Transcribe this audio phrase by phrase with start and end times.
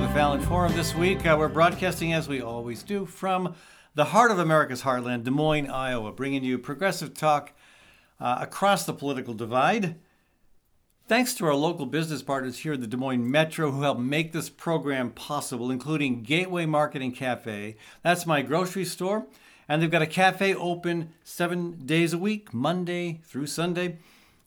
[0.00, 1.24] the Fallon Forum this week.
[1.24, 3.54] Uh, we're broadcasting, as we always do, from
[3.94, 7.52] the heart of America's heartland, Des Moines, Iowa, bringing you progressive talk
[8.18, 9.94] uh, across the political divide.
[11.06, 14.32] Thanks to our local business partners here at the Des Moines Metro who help make
[14.32, 17.76] this program possible, including Gateway Market and Cafe.
[18.02, 19.26] That's my grocery store.
[19.68, 23.98] And they've got a cafe open seven days a week, Monday through Sunday.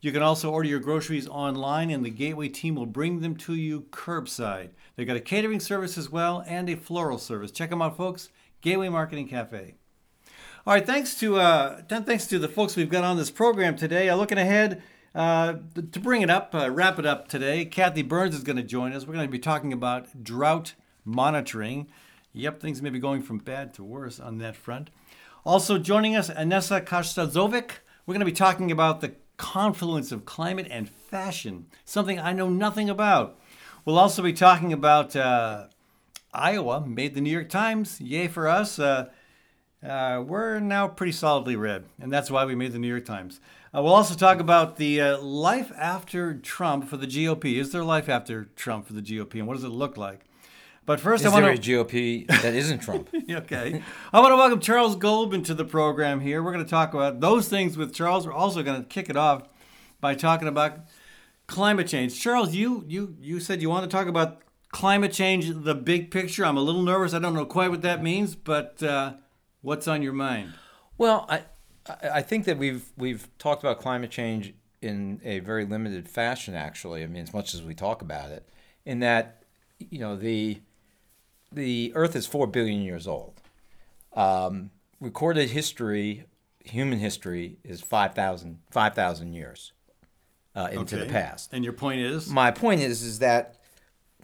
[0.08, 3.54] You can also order your groceries online, and the Gateway team will bring them to
[3.54, 4.70] you curbside.
[4.96, 7.52] They've got a catering service as well and a floral service.
[7.52, 8.30] Check them out, folks.
[8.62, 9.76] Gateway Market and Cafe.
[10.66, 14.08] All right, thanks to uh, thanks to the folks we've got on this program today.
[14.08, 14.82] Uh, looking ahead
[15.14, 17.66] uh, to bring it up, uh, wrap it up today.
[17.66, 19.06] Kathy Byrnes is going to join us.
[19.06, 21.90] We're going to be talking about drought monitoring.
[22.32, 24.90] Yep, things may be going from bad to worse on that front.
[25.46, 27.72] Also joining us, Anesa Kajtazovic.
[28.06, 32.50] We're going to be talking about the confluence of climate and fashion, something I know
[32.50, 33.40] nothing about.
[33.86, 35.68] We'll also be talking about uh,
[36.34, 38.02] Iowa, made the New York Times.
[38.02, 38.80] Yay for us.
[38.80, 39.10] Uh,
[39.88, 43.40] uh, we're now pretty solidly red, and that's why we made the New York Times.
[43.74, 47.56] Uh, we'll also talk about the uh, life after Trump for the GOP.
[47.56, 50.27] Is there life after Trump for the GOP, and what does it look like?
[50.88, 53.10] But first, Is I want a GOP that isn't Trump?
[53.30, 53.84] okay.
[54.14, 56.42] I want to welcome Charles Goldman to the program here.
[56.42, 58.26] We're going to talk about those things with Charles.
[58.26, 59.50] We're also going to kick it off
[60.00, 60.86] by talking about
[61.46, 62.18] climate change.
[62.18, 66.46] Charles, you you you said you want to talk about climate change, the big picture.
[66.46, 67.14] I'm a little nervous.
[67.14, 69.16] I don't know quite what that means, but uh,
[69.60, 70.54] what's on your mind?
[70.98, 71.44] well, I
[71.86, 76.56] I I think that we've we've talked about climate change in a very limited fashion.
[76.56, 78.48] Actually, I mean, as much as we talk about it,
[78.86, 79.44] in that
[79.80, 80.62] you know the
[81.52, 83.42] the Earth is four billion years old.
[84.14, 86.26] Um, recorded history,
[86.64, 89.74] human history, is 5,000 5,000 years
[90.56, 91.54] uh, into the past.
[91.54, 92.30] And your point is?
[92.30, 93.56] my point is is that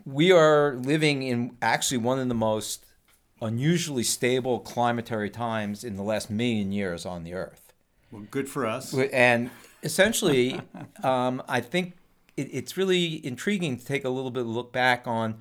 [0.06, 2.86] we are living in actually one of the most
[3.42, 7.74] unusually stable climatary times in the last million years on the earth
[8.12, 8.94] Well, good for us.
[8.94, 9.50] and
[9.82, 10.62] essentially
[11.04, 11.94] um, i think
[12.38, 15.36] it, it's really intriguing to take a little bit of a look back on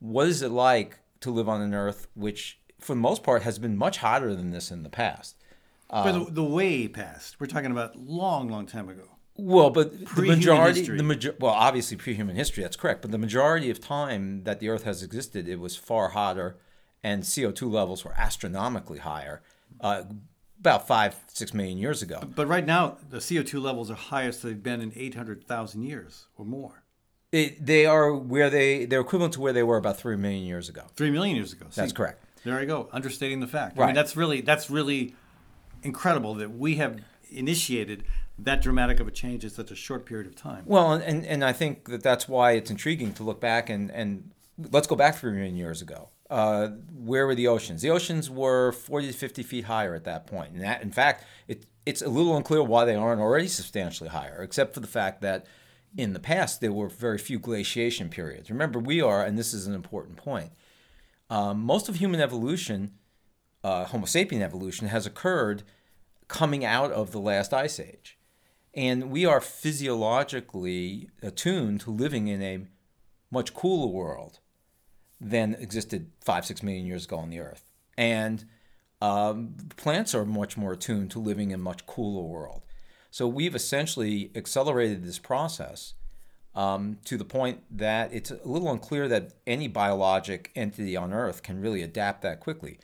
[0.00, 3.58] what is it like to live on an earth which for the most part has
[3.58, 5.36] been much hotter than this in the past
[5.90, 7.40] the, the way past.
[7.40, 9.04] We're talking about long, long time ago.
[9.36, 10.96] Well, but the Pre-human majority, history.
[10.96, 13.02] the major, well, obviously pre-human history, that's correct.
[13.02, 16.58] But the majority of time that the Earth has existed, it was far hotter,
[17.04, 19.42] and CO two levels were astronomically higher,
[19.80, 20.02] uh,
[20.58, 22.20] about five, six million years ago.
[22.34, 26.82] But right now, the CO2 levels are highest they've been in 800,000 years or more.
[27.30, 30.68] It, they are where they they're equivalent to where they were about three million years
[30.68, 30.82] ago.
[30.96, 31.66] Three million years ago.
[31.74, 32.24] That's correct.
[32.44, 33.76] There you go, understating the fact.
[33.76, 33.86] I Right.
[33.88, 35.14] mean, that's really that's really
[35.82, 37.00] incredible that we have
[37.30, 38.04] initiated
[38.38, 40.62] that dramatic of a change in such a short period of time.
[40.64, 43.90] Well, and, and, and I think that that's why it's intriguing to look back and,
[43.90, 44.30] and
[44.70, 46.08] let's go back three million years ago.
[46.30, 47.82] Uh, where were the oceans?
[47.82, 50.52] The oceans were 40 to 50 feet higher at that point.
[50.52, 54.42] And that, in fact, it, it's a little unclear why they aren't already substantially higher,
[54.42, 55.46] except for the fact that
[55.96, 58.50] in the past there were very few glaciation periods.
[58.50, 60.52] Remember, we are, and this is an important point,
[61.30, 62.92] um, most of human evolution,
[63.62, 65.62] uh, Homo sapien evolution, has occurred
[66.26, 68.18] coming out of the last ice age.
[68.74, 72.66] And we are physiologically attuned to living in a
[73.30, 74.40] much cooler world
[75.20, 77.64] than existed five, six million years ago on the Earth.
[77.96, 78.44] And
[79.00, 82.62] um, plants are much more attuned to living in a much cooler world.
[83.10, 85.94] So we've essentially accelerated this process
[86.54, 91.42] um, to the point that it's a little unclear that any biologic entity on Earth
[91.42, 92.78] can really adapt that quickly.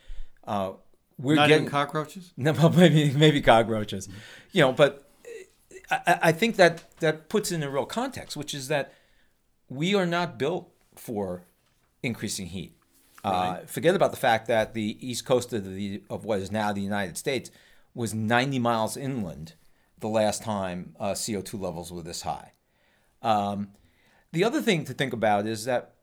[0.45, 0.73] Uh,
[1.19, 2.33] we're Not getting even cockroaches.
[2.37, 4.09] no, maybe maybe cockroaches,
[4.53, 4.73] you know.
[4.73, 5.09] But
[5.91, 8.93] I, I- I think that that puts in a real context, which is that
[9.69, 11.45] we are not built for
[12.03, 12.77] increasing heat.
[13.23, 16.73] Uh, forget about the fact that the east coast of the of what is now
[16.73, 17.51] the United States
[17.95, 19.55] was 90 miles inland
[20.05, 22.53] the last time uh, CO2 levels were this high.
[23.23, 23.69] Um,
[24.33, 25.95] the other thing to think about is that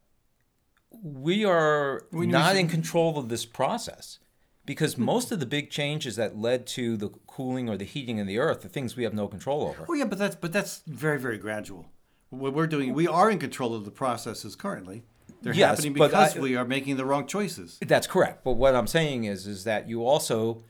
[1.03, 4.17] we are you not in control of this process
[4.65, 8.25] because most of the big changes that led to the cooling or the heating of
[8.25, 9.85] the earth are things we have no control over.
[9.87, 11.85] Oh yeah, but that's but that's very very gradual.
[12.31, 15.03] What we're doing, we are in control of the processes currently.
[15.43, 17.77] They're Yes, happening because I- we are making the wrong choices.
[17.85, 18.43] That's correct.
[18.43, 20.63] But what I'm saying is, is that you also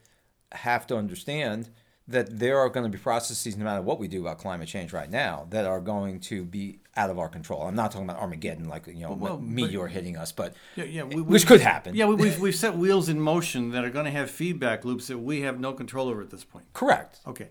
[0.51, 1.69] have to understand
[2.11, 4.93] that there are going to be processes, no matter what we do about climate change
[4.93, 7.61] right now, that are going to be out of our control.
[7.63, 11.03] I'm not talking about Armageddon, like you know, Well, meteor hitting us, but Yeah, yeah,
[11.03, 11.95] we- which could happen.
[11.95, 15.07] Yeah, we, we've, we've set wheels in motion that are going to have feedback loops
[15.07, 16.65] that we have no control over at this point.
[16.73, 17.19] correct.
[17.25, 17.49] Okay,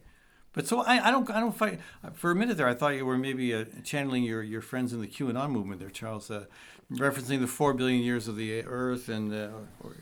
[0.52, 1.80] But so I, I don't I don't fight
[2.14, 2.68] for a minute there.
[2.68, 5.90] I thought you were maybe uh, channeling your, your friends in the QAnon movement there,
[5.90, 6.44] Charles, uh,
[6.92, 9.48] referencing the four billion years of the Earth and uh,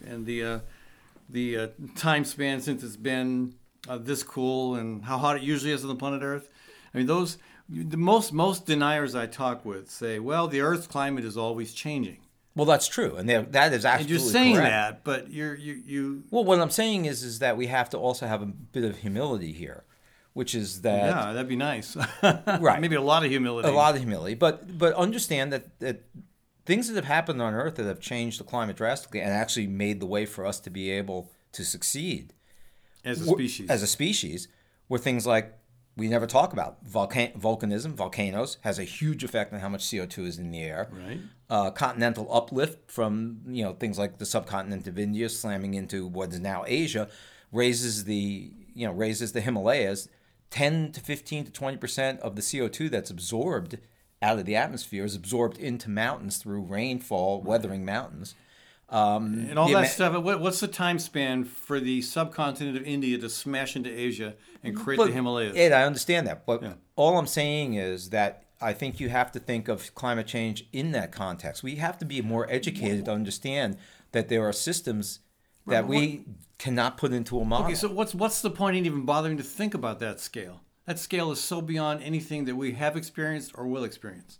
[0.07, 0.59] and the uh,
[1.29, 3.55] the uh, time span since it's been
[3.89, 6.49] uh, this cool and how hot it usually is on the planet Earth.
[6.95, 7.39] I mean, those
[7.69, 12.19] the most most deniers I talk with say, well, the Earth's climate is always changing.
[12.55, 14.71] Well, that's true, and that is And you're saying correct.
[14.71, 17.99] that, but you're you you Well, what I'm saying is, is that we have to
[17.99, 19.85] also have a bit of humility here,
[20.33, 21.97] which is that yeah, that'd be nice.
[22.23, 22.81] Right.
[22.81, 23.69] Maybe a lot of humility.
[23.69, 26.05] a lot of humility, but but understand that that
[26.67, 30.01] things that have happened on Earth that have changed the climate drastically and actually made
[30.01, 32.35] the way for us to be able to succeed
[33.09, 33.71] as a species.
[33.71, 34.49] as a species
[34.89, 35.55] were things like
[35.97, 40.07] we never talk about volcan- volcanism, volcanoes has a huge effect on how much CO
[40.07, 40.89] two is in the air.
[40.93, 41.21] Right.
[41.51, 46.33] Uh, continental uplift from you know things like the subcontinent of India slamming into what
[46.33, 47.09] is now Asia
[47.51, 50.09] raises the you know raises the Himalayas.
[50.51, 53.77] 10 to 15 to 20 percent of the CO2 that's absorbed
[54.23, 58.35] out of the atmosphere is absorbed into mountains through rainfall, weathering mountains.
[58.91, 60.23] Um, and all that ama- stuff.
[60.23, 64.75] What, what's the time span for the subcontinent of India to smash into Asia and
[64.77, 65.57] create But, the Himalayas?
[65.57, 66.73] Ed, I understand that, but Yeah.
[66.97, 70.93] all I'm saying is that I think you have to think of climate change in
[70.93, 71.63] that context.
[71.63, 73.77] We have to be more educated to understand
[74.13, 75.21] that there are systems
[75.67, 76.25] that we
[76.59, 77.67] cannot put into a model.
[77.67, 80.63] okay, so what's what's the point in even bothering to think about that scale?
[80.87, 84.39] That scale is so beyond anything that we have experienced or will experience.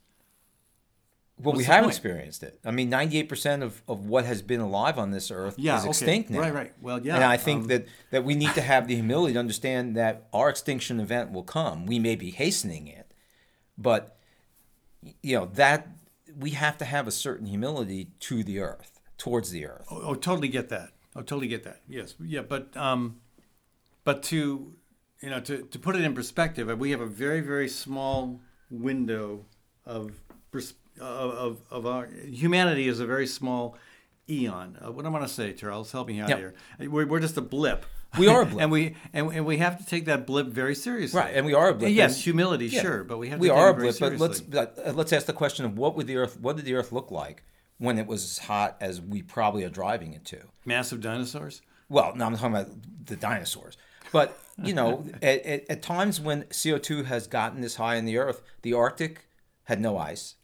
[1.41, 1.93] Well, we what's the have point?
[1.95, 2.59] experienced it.
[2.65, 5.89] I mean, 98% of, of what has been alive on this earth Yeah, is okay.
[5.91, 6.41] extinct now.
[6.41, 6.73] Right, right.
[6.81, 9.39] Well, yeah, And I think um, that, that we need to have the humility to
[9.39, 11.87] understand that our extinction event will come.
[11.87, 13.13] We may be hastening it,
[13.77, 14.17] but
[15.23, 15.89] you know that
[16.37, 19.87] we have to have a certain humility to the earth, towards the earth.
[19.91, 20.91] Oh, oh, totally get that.
[21.15, 21.81] Oh, totally get that.
[21.89, 23.21] Yes, yeah, but um,
[24.05, 24.73] but to
[25.21, 29.45] you know to, to put it in perspective, we have a very very small window
[29.87, 30.13] of
[30.51, 33.77] pers- of of, of our humanity is a very small
[34.29, 34.77] eon.
[34.85, 35.93] Uh, what do I want to say, Charles?
[35.93, 36.39] Help me out Yep.
[36.39, 36.55] here.
[36.91, 37.87] We're, we're just a blip.
[38.19, 38.61] We are a blip.
[38.63, 41.19] and we and, and we have to take that blip very seriously.
[41.19, 41.93] Right, and we are a blip.
[41.93, 43.99] Yes, humility, Yeah, sure, but we have to we are a blip.
[43.99, 44.47] But let's seriously.
[44.77, 46.93] but, uh, let's ask the question of what would the earth what did the earth
[46.93, 47.43] look like
[47.79, 50.39] when it was as hot as we probably are driving it to?
[50.65, 51.63] massive dinosaurs.
[51.89, 52.69] Well, no, I'm talking about
[53.07, 53.77] the dinosaurs.
[54.13, 58.17] But you know, at, at, at times when CO2 has gotten this high in the
[58.19, 59.27] Earth, the Arctic
[59.65, 60.35] had no ice.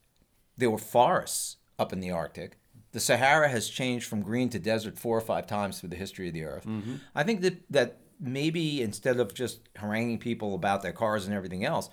[0.57, 2.59] There were forests up in the Arctic.
[2.93, 6.29] The Sahara has changed from green to desert four or five times through the history
[6.29, 6.65] of the Earth.
[6.65, 6.97] Mm-hmm.
[7.15, 11.65] I think that that maybe instead of just haranguing people about their cars and everything
[11.65, 11.91] else,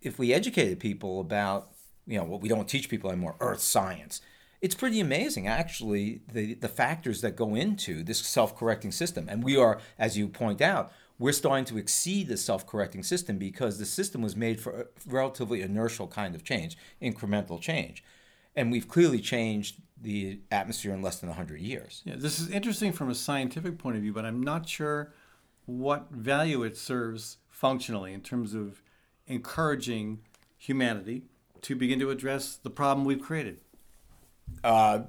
[0.00, 1.70] if we educated people about
[2.06, 4.20] you know what we don't teach people anymore earth science
[4.60, 9.56] it's pretty amazing actually the the factors that go into this self-correcting system and we
[9.56, 14.22] are as you point out we're starting to exceed the self-correcting system because the system
[14.22, 18.02] was made for a relatively inertial kind of change incremental change.
[18.56, 22.02] And we've clearly changed the atmosphere in less than 100 years.
[22.06, 25.12] Yeah, this is interesting from a scientific point of view, but I'm not sure
[25.66, 28.82] what value it serves functionally in terms of
[29.26, 30.20] encouraging
[30.56, 31.24] humanity
[31.60, 33.58] to begin to address the problem we've created.
[34.64, 35.00] Uh,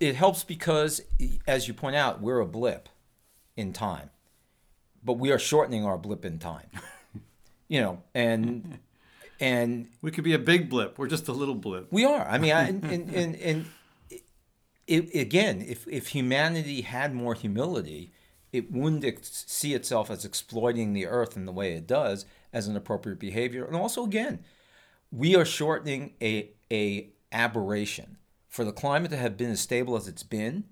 [0.00, 1.02] it helps because
[1.46, 2.88] as you point out we're a blip
[3.56, 4.10] in time
[5.04, 6.68] but we are shortening our blip in time.
[7.66, 8.78] You know and
[9.40, 10.98] and We could be a big blip.
[10.98, 11.90] We're just a little blip.
[11.90, 12.26] we are.
[12.28, 13.66] I mean I, and, and, and, and
[14.86, 18.12] it, again if, if humanity had more humility
[18.52, 22.68] it wouldn't ex- see itself as exploiting the earth in the way it does as
[22.68, 23.64] an appropriate behavior.
[23.64, 24.40] And also again
[25.10, 28.18] we are shortening a, a aberration.
[28.48, 30.64] For the climate to have been as stable as it's been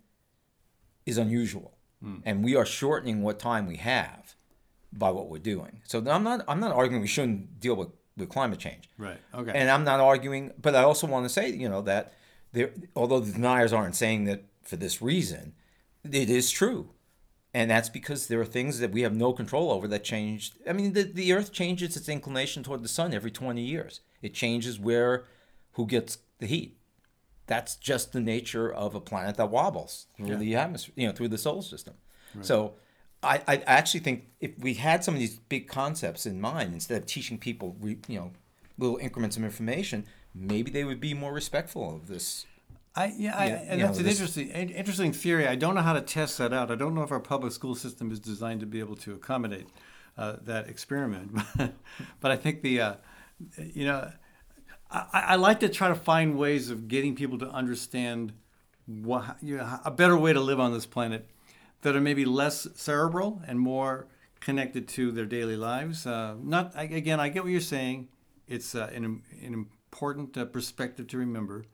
[1.07, 2.17] is unusual Hmm.
[2.25, 4.35] and we are shortening what time we have
[4.93, 8.29] by what we're doing so i'm not i'm not arguing we shouldn't deal with, with
[8.29, 9.19] climate change Right.
[9.33, 9.53] Okay.
[9.55, 12.13] and i'm not arguing but i also want to say you know that
[12.53, 15.55] there although the deniers aren't saying that for this reason
[16.05, 16.91] it is true
[17.55, 20.55] and that's because there are things that we have no control over that changed.
[20.67, 24.01] I mean, the, the Earth changes its inclination toward the sun every 20 years.
[24.23, 25.25] It changes where,
[25.73, 26.79] who gets the heat.
[27.55, 30.37] That's just the nature of a planet that wobbles through Yeah.
[30.47, 31.95] the atmosphere, you know, through the solar system.
[32.41, 32.57] So
[33.23, 36.97] I, I actually think if we had some of these big concepts in mind, instead
[37.03, 38.31] of teaching people, re, you know,
[38.79, 39.99] little increments of information,
[40.35, 42.47] maybe they would be more respectful of this.
[42.97, 45.45] I yeah, I, Yeah, and you that's know, an this- interesting in- interesting theory.
[45.55, 46.71] I don't know how to test that out.
[46.71, 49.67] I don't know if our public school system is designed to be able to accommodate
[50.17, 51.27] uh, that experiment.
[52.23, 52.95] but I think the uh,
[53.81, 54.11] you know
[54.93, 58.33] I, I like to try to find ways of getting people to understand
[58.87, 61.29] what you know, a better way to live on this planet
[61.83, 64.07] that are maybe less cerebral and more
[64.41, 66.07] connected to their daily lives.
[66.07, 68.09] Uh, not again, I get what you're saying.
[68.49, 71.65] It's uh, an, an important uh, perspective to remember,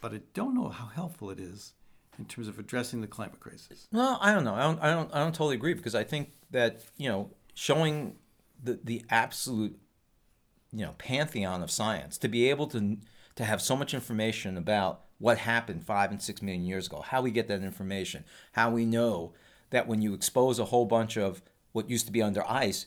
[0.00, 1.72] but I don't know how helpful it is
[2.18, 3.88] in terms of addressing the climate crisis.
[3.90, 4.54] No, I don't know.
[4.54, 4.82] I don't.
[4.82, 5.14] I don't.
[5.14, 8.16] I don't totally agree because I think that you know showing
[8.62, 9.78] the the absolute
[10.74, 12.98] you know pantheon of science to be able to
[13.36, 17.22] to have so much information about what happened five and six million years ago, how
[17.22, 19.32] we get that information, how we know
[19.70, 22.86] that when you expose a whole bunch of what used to be under ice,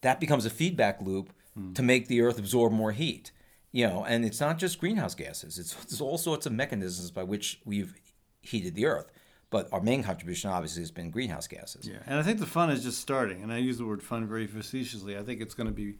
[0.00, 1.32] that becomes a feedback loop
[1.74, 3.30] to make the Earth absorb more heat.
[3.72, 7.22] You know, and it's not just greenhouse gases; it's, it's all sorts of mechanisms by
[7.22, 7.94] which we've
[8.40, 9.10] heated the Earth.
[9.50, 11.86] But our main contribution, obviously, has been greenhouse gases.
[11.86, 13.42] Yeah, and I think the fun is just starting.
[13.42, 15.16] And I use the word fun very facetiously.
[15.16, 15.98] I think it's going to be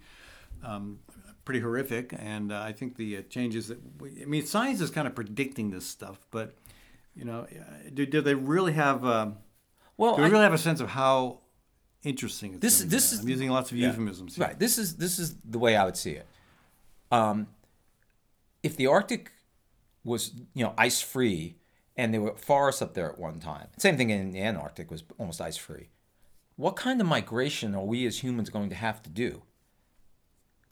[0.64, 1.00] um,
[1.44, 2.14] pretty horrific.
[2.18, 5.14] And uh, I think the uh, changes that we, I mean, science is kind of
[5.14, 6.54] predicting this stuff, but
[7.14, 9.04] you know, uh, do, do they really have?
[9.04, 9.36] Um,
[9.96, 11.40] Well, do we I- really have a sense of how
[12.02, 13.88] interesting it's This- this is- I'm using lots of Yeah.
[13.88, 14.36] euphemisms.
[14.36, 14.46] Here.
[14.46, 14.58] Right.
[14.58, 16.26] This is this is the way I would see it.
[17.10, 17.48] Um,
[18.62, 19.32] if the Arctic
[20.04, 21.56] was you know ice free
[21.96, 25.04] and there were forests up there at one time, same thing in the Antarctic was
[25.18, 25.90] almost ice free.
[26.56, 29.42] What kind of migration are we as humans going to have to do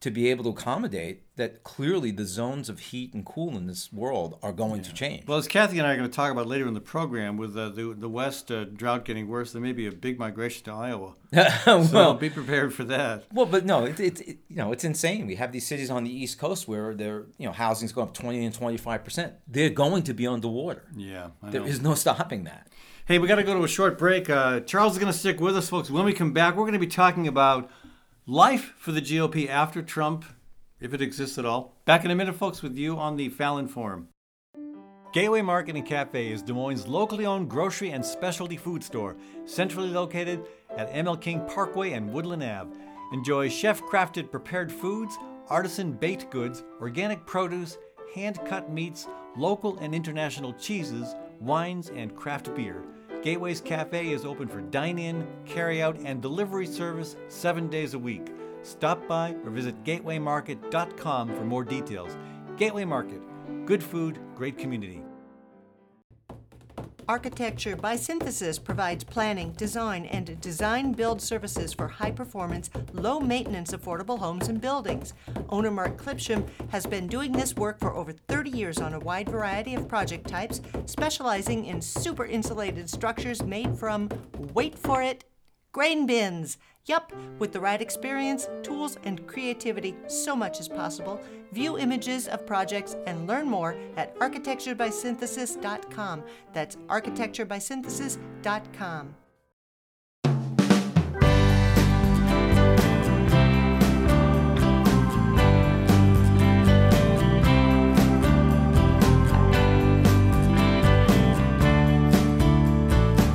[0.00, 1.62] to be able to accommodate that?
[1.62, 5.26] Clearly, the zones of heat and cool in this world are going to change.
[5.26, 7.56] Well, as Kathy and I are going to talk about later in the program, with
[7.56, 10.72] uh, the the West uh, drought getting worse, there may be a big migration to
[10.72, 11.14] Iowa.
[11.64, 13.24] So well, be prepared for that.
[13.32, 15.26] Well, but no, it, it, it, you know it's insane.
[15.26, 18.14] We have these cities on the East Coast where their you know housing's going up
[18.14, 19.34] twenty and twenty five percent.
[19.46, 20.86] They're going to be underwater.
[20.96, 22.68] Yeah, I There is no stopping that.
[23.06, 24.30] Hey, we got to go to a short break.
[24.30, 25.90] Uh, Charles is going to stick with us, folks.
[25.90, 27.68] When we come back, we're going to be talking about
[28.30, 30.24] life for the GOP after Trump,
[30.78, 31.74] if it exists at all.
[31.84, 34.06] Back in a minute, folks, with you on the Fallon Forum.
[35.12, 39.88] Gateway Market and Cafe is Des Moines' locally owned grocery and specialty food store, centrally
[39.88, 40.44] located
[40.76, 42.70] at ML King Parkway and Woodland Ave.
[43.12, 45.18] Enjoy chef crafted prepared foods,
[45.48, 47.78] artisan baked goods, organic produce,
[48.14, 52.84] hand cut meats, local and international cheeses, wines, and craft beer.
[53.22, 57.98] Gateway's Cafe is open for dine in, carry out, and delivery service seven days a
[57.98, 58.28] week.
[58.62, 62.16] Stop by or visit gatewaymarket.com for more details.
[62.56, 63.20] Gateway Market,
[63.66, 65.02] good food, great community.
[67.10, 73.72] Architecture by Synthesis provides planning, design, and design build services for high performance, low maintenance
[73.72, 75.14] affordable homes and buildings.
[75.48, 79.28] Owner Mark Clipsham has been doing this work for over 30 years on a wide
[79.28, 84.08] variety of project types, specializing in super insulated structures made from,
[84.54, 85.24] wait for it,
[85.72, 86.58] Grain bins!
[86.86, 91.20] Yup, with the right experience, tools, and creativity, so much is possible.
[91.52, 96.22] View images of projects and learn more at architecturebysynthesis.com.
[96.52, 99.14] That's architecturebysynthesis.com.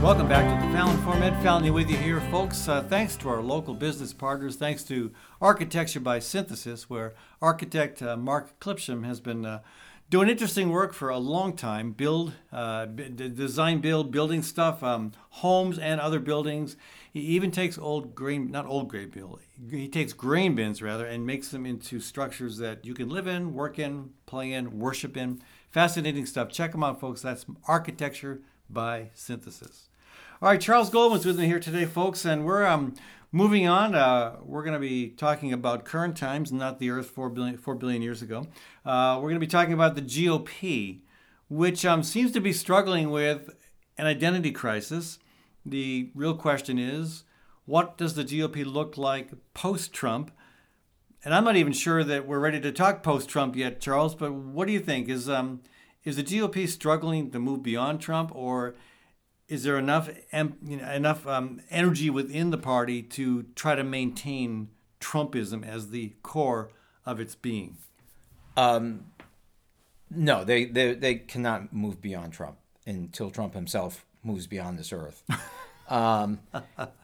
[0.01, 0.64] Welcome back to.
[1.25, 2.67] Ed Fallon with you here, folks.
[2.67, 4.57] Uh, thanks to our local business partners.
[4.57, 9.61] Thanks to Architecture by Synthesis, where architect uh, Mark Clipsham has been uh,
[10.11, 11.93] doing interesting work for a long time.
[11.93, 16.77] Build, uh, b- design, build, building stuff, um, homes and other buildings.
[17.11, 19.39] He even takes old grain, not old grain bill.
[19.71, 23.55] He takes grain bins rather, and makes them into structures that you can live in,
[23.55, 25.41] work in, play in, worship in.
[25.71, 26.49] Fascinating stuff.
[26.49, 27.23] Check them out, folks.
[27.23, 29.89] That's Architecture by Synthesis.
[30.41, 32.93] All right, Charles Goldman's with me here today, folks, and we're um,
[33.31, 33.95] moving on.
[33.95, 38.21] Uh, we're going to be talking about current times, not the Earth four billion years
[38.21, 38.45] ago.
[38.85, 40.99] Uh, we're going to be talking about the GOP,
[41.47, 43.49] which um, seems to be struggling with
[43.97, 45.19] an identity crisis.
[45.65, 47.23] The real question is,
[47.63, 50.31] what does the GOP look like post-Trump?
[51.23, 54.15] And I'm not even sure that we're ready to talk post-Trump yet, Charles.
[54.15, 55.07] But what do you think?
[55.07, 55.61] Is um,
[56.03, 58.75] is the GOP struggling to move beyond Trump, or
[59.47, 63.83] is there enough em- you know, enough um, energy within the party to try to
[63.83, 66.69] maintain Trumpism as the core
[67.05, 67.77] of its being?
[68.57, 69.05] Um,
[70.09, 75.23] no, they, they they cannot move beyond Trump until Trump himself moves beyond this earth.
[75.87, 76.39] Um,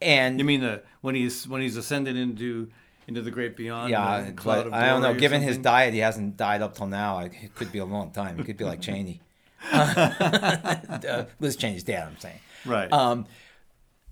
[0.01, 2.71] and You mean the when he's when he's ascended into
[3.07, 3.91] into the great beyond?
[3.91, 5.13] yeah, the cloud but of I don't know.
[5.13, 7.19] Given his diet, he hasn't died up till now.
[7.19, 8.39] It could be a long time.
[8.39, 9.21] It could be like Cheney.
[9.71, 12.39] Uh, Liz Cheney's dad, I'm saying.
[12.65, 12.91] right?
[12.91, 13.25] Um,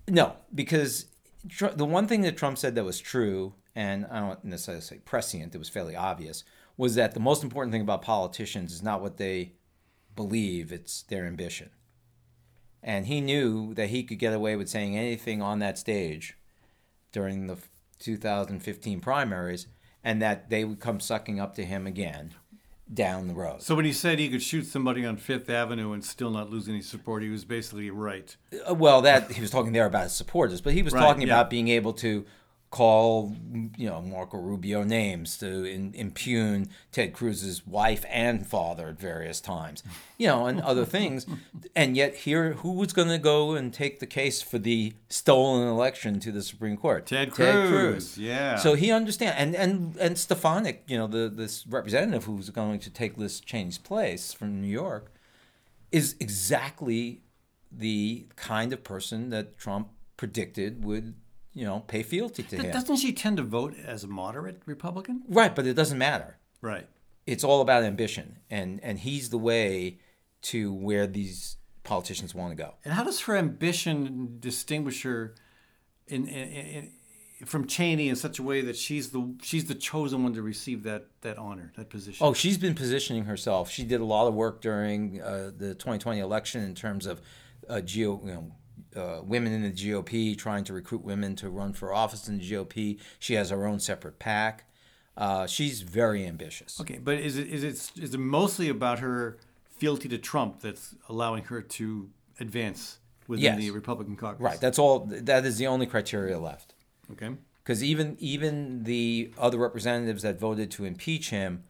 [0.07, 1.05] no, because
[1.47, 4.99] Tr- the one thing that Trump said that was true, and I don't necessarily say
[5.05, 6.43] prescient, it was fairly obvious,
[6.75, 9.53] was that the most important thing about politicians is not what they
[10.15, 11.69] believe, it's their ambition.
[12.83, 16.37] And he knew that he could get away with saying anything on that stage
[17.11, 17.57] during the
[17.99, 19.67] 2015 primaries,
[20.03, 22.33] and that they would come sucking up to him again
[22.93, 23.61] down the road.
[23.61, 26.67] So when he said he could shoot somebody on Fifth Avenue and still not lose
[26.67, 28.35] any support, he was basically right.
[28.67, 31.27] Uh, Well, that he was talking there about his supporters, but he was Right, talking
[31.27, 31.33] yeah.
[31.35, 32.25] about being able to
[32.71, 33.35] call,
[33.77, 39.41] you know, Marco Rubio names to in, impugn Ted Cruz's wife and father at various
[39.41, 39.81] times,
[40.17, 41.25] you know, and other things.
[41.75, 45.67] And yet, here, who was going to go and take the case for the stolen
[45.67, 47.05] election to the Supreme Court?
[47.33, 48.55] Ted Cruz, yeah.
[48.57, 52.89] So he understands, and and and Stefanik, you know, the this representative who's going to
[52.91, 55.11] take Liz Cheney's place from New York,
[55.91, 57.21] is exactly
[57.71, 61.15] the kind of person that Trump predicted would,
[61.53, 62.71] you know, pay fealty to him.
[62.71, 65.23] Doesn't she tend to vote as a moderate Republican?
[65.27, 66.37] Right, but it doesn't matter.
[66.61, 66.87] Right.
[67.25, 69.99] It's all about ambition, and and he's the way
[70.41, 72.75] to where these politicians want to go.
[72.83, 75.35] And how does her ambition distinguish her
[76.07, 80.23] in, in, in, from Cheney in such a way that she's the she's the chosen
[80.23, 82.25] one to receive that that honor, that position?
[82.25, 83.69] Oh, she's been positioning herself.
[83.69, 87.21] She did a lot of work during uh, the 2020 election in terms of
[87.67, 88.51] uh, geo, you know,
[88.95, 92.51] uh, women in the GOP, trying to recruit women to run for office in the
[92.51, 92.99] GOP.
[93.19, 94.65] She has her own separate PAC.
[95.17, 96.79] Uh, she's very ambitious.
[96.79, 99.37] Okay, but is it is it is it mostly about her
[99.77, 102.09] fealty to Trump that's allowing her to
[102.39, 103.57] advance within Yes.
[103.57, 104.41] the Republican caucus?
[104.41, 104.59] Right.
[104.61, 104.99] That's all.
[105.09, 106.73] That is the only criteria left.
[107.11, 107.29] Okay.
[107.63, 111.63] Because even even the other representatives that voted to impeach him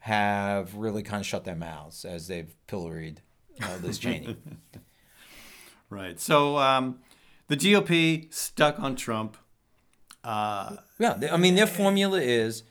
[0.00, 3.22] have really kind of shut their mouths as they've pilloried
[3.62, 4.36] uh, Liz Cheney.
[5.90, 6.18] Right.
[6.20, 6.98] So um,
[7.48, 9.36] the GOP stuck on Trump.
[10.22, 12.62] Uh, Yeah, they- I mean their formula is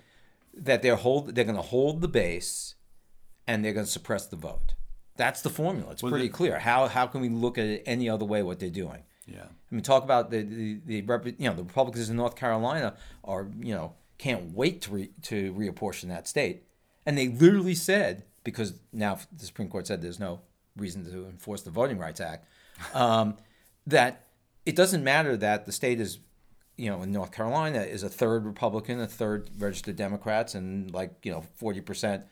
[0.55, 2.75] that they're hold they're going to hold the base,
[3.47, 4.73] and they're going to suppress the vote.
[5.15, 5.91] That's the formula.
[5.91, 6.59] It's pretty the- clear.
[6.59, 8.41] How how can we look at it any other way?
[8.43, 9.03] What they're doing?
[9.27, 9.45] yeah.
[9.71, 13.47] I mean, talk about the the, the you know the Republicans in North Carolina are
[13.59, 16.63] you know can't wait to re, to reapportion that state,
[17.05, 20.41] and they literally said because now the Supreme Court said there's no
[20.75, 22.45] reason to enforce the Voting Rights Act,
[22.93, 23.37] um,
[23.87, 24.27] that
[24.65, 26.19] it doesn't matter that the state is
[26.77, 31.13] you know in North Carolina is a third Republican, a third registered Democrats, and like
[31.23, 32.23] you know forty percent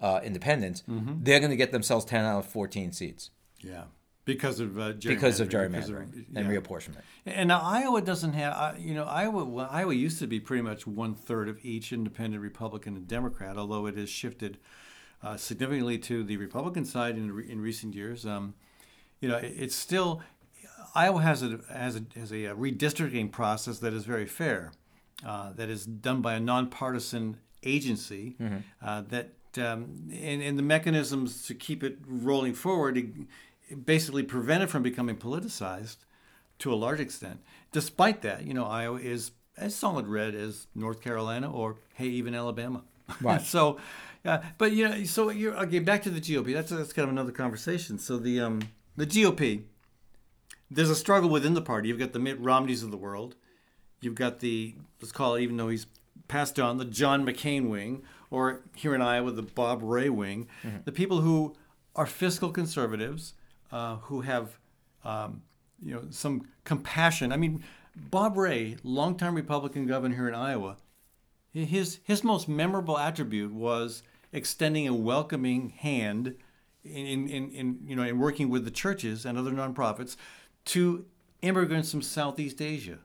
[0.00, 0.82] uh, independents.
[0.88, 3.84] They're going to get themselves ten out of fourteen seats Yeah.
[4.26, 5.08] Because of uh, gerrymandering.
[5.08, 6.56] because of because gerrymandering of- and yeah.
[6.60, 7.00] reapportionment.
[7.26, 10.62] And now Iowa doesn't have, uh, you know, Iowa well, Iowa used to be pretty
[10.62, 14.58] much one third of each independent Republican and Democrat, although it has shifted
[15.22, 18.24] uh, significantly to the Republican side in, re- in recent years.
[18.24, 18.54] Um,
[19.20, 20.22] you know, it's still
[20.94, 24.72] Iowa has a has a has a redistricting process that is very fair,
[25.24, 28.36] uh, that is done by a nonpartisan agency
[28.82, 29.30] uh, that.
[29.58, 33.06] Um, and, and the mechanisms to keep it rolling forward it
[33.84, 35.96] basically prevent it from becoming politicized
[36.60, 37.40] to a large extent.
[37.72, 42.34] Despite that, you know, Iowa is as solid red as North Carolina or hey, even
[42.34, 42.82] Alabama.
[43.20, 43.42] Right.
[43.42, 43.78] so,
[44.24, 45.80] uh, but you know, so you're okay.
[45.80, 46.54] Back to the GOP.
[46.54, 47.98] That's that's kind of another conversation.
[47.98, 48.60] So the um
[49.00, 49.62] the GOP,
[50.70, 51.88] there's a struggle within the party.
[51.88, 53.34] You've got the Mitt Romneys of the world.
[54.02, 55.86] You've got the let's call it, even though he's
[56.28, 60.48] passed on, the John McCain wing, or here in Iowa, the Bob Ray wing.
[60.84, 61.54] The people who
[61.96, 63.34] are fiscal conservatives,
[63.72, 64.58] uh, who have
[65.02, 65.42] um,
[65.82, 67.32] you know some compassion.
[67.32, 67.64] I mean,
[67.96, 70.76] Bob Ray, longtime Republican governor here in Iowa,
[71.52, 76.36] his his most memorable attribute was extending a welcoming hand
[76.84, 80.16] in, in, in you know in working with the churches and other nonprofits
[80.66, 81.04] to
[81.42, 82.98] immigrants from Southeast Asia,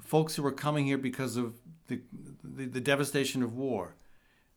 [0.00, 1.54] folks who were coming here because of
[1.88, 2.00] the,
[2.42, 3.94] the the devastation of war.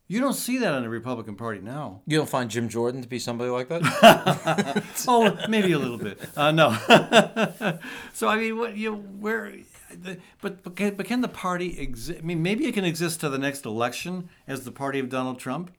[0.10, 2.01] You don't see that in the Republican Party now.
[2.08, 4.84] You don't find Jim Jordan to be somebody like that?
[5.08, 6.17] oh, maybe a little bit.
[6.36, 6.71] Uh, no.
[8.13, 9.51] so I mean, what you where,
[9.93, 12.19] the, but but can, but can the party exist?
[12.19, 15.39] I mean, maybe it can exist to the next election as the party of Donald
[15.39, 15.71] Trump.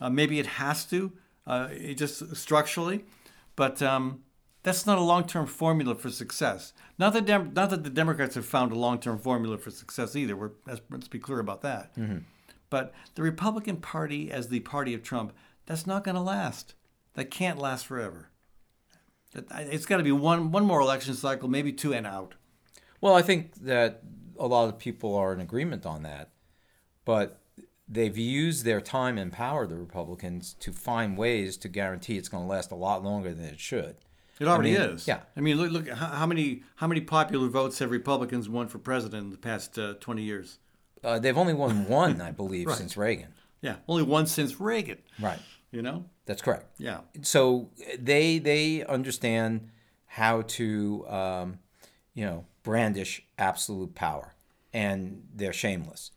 [0.00, 1.12] Uh, maybe it has to,
[1.46, 3.04] uh, just structurally,
[3.56, 4.22] but um,
[4.62, 6.72] that's not a long-term formula for success.
[6.98, 10.36] Not that Dem- not that the Democrats have found a long-term formula for success either.
[10.36, 11.92] We're, let's, let's be clear about that.
[12.70, 15.32] But the Republican Party, as the party of Trump,
[15.66, 16.74] that's not going to last.
[17.14, 18.30] That can't last forever.
[19.34, 22.34] It's got to be one one more election cycle, maybe two, and out.
[23.00, 24.02] well, I think that
[24.38, 26.30] a lot of people are in agreement on that,
[27.04, 27.40] but
[27.88, 32.44] they've used their time and power, the Republicans, to find ways to guarantee it's going
[32.44, 33.96] to last a lot longer than it should.
[34.40, 35.06] It already mean, is.
[35.06, 35.20] yeah.
[35.36, 35.88] I mean, look, look.
[35.88, 39.78] How, how many how many popular votes have Republicans won for president in the past
[39.78, 40.58] uh, twenty years?
[41.04, 42.76] Uh, they've only won one, I believe, Right.
[42.76, 43.28] since Reagan.
[43.60, 44.98] Yeah, only one since Reagan.
[45.20, 45.38] Right.
[45.70, 46.06] You know.
[46.26, 46.66] That's correct.
[46.78, 47.00] Yeah.
[47.22, 49.68] so they they understand
[50.06, 51.58] how to um,
[52.14, 54.34] you know brandish absolute power
[54.72, 56.10] and they're shameless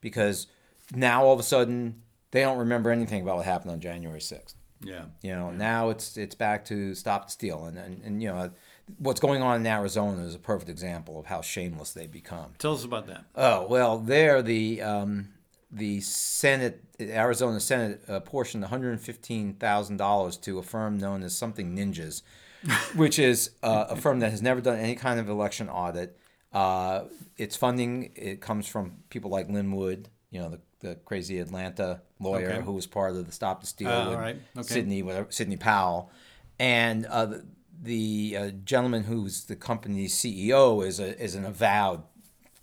[0.00, 0.46] because
[0.94, 4.54] now all of a sudden they don't remember anything about what happened on January 6th.
[4.82, 5.04] Yeah.
[5.22, 8.50] You know, now it's it's back to stop the steal, and, and and you know
[8.98, 12.52] what's going on in Arizona is a perfect example of how shameless they become.
[12.58, 13.24] Tell us about that.
[13.34, 15.28] Oh well, there the um,
[15.70, 21.36] the Senate, Arizona Senate, apportioned one hundred fifteen thousand dollars to a firm known as
[21.36, 22.22] something Ninjas,
[22.94, 26.18] which is uh, a firm that has never done any kind of election audit.
[26.52, 27.04] Uh,
[27.36, 32.00] its funding it comes from people like Lin Wood, you know, the, the crazy Atlanta
[32.20, 32.62] lawyer Okay.
[32.64, 34.36] who was part of the Stop the Steal with all right.
[34.56, 34.66] Okay.
[34.74, 36.10] Sidney whatever, Sidney Powell,
[36.58, 37.44] and uh, the,
[37.82, 42.02] the uh, gentleman who's the company's CEO is a is an avowed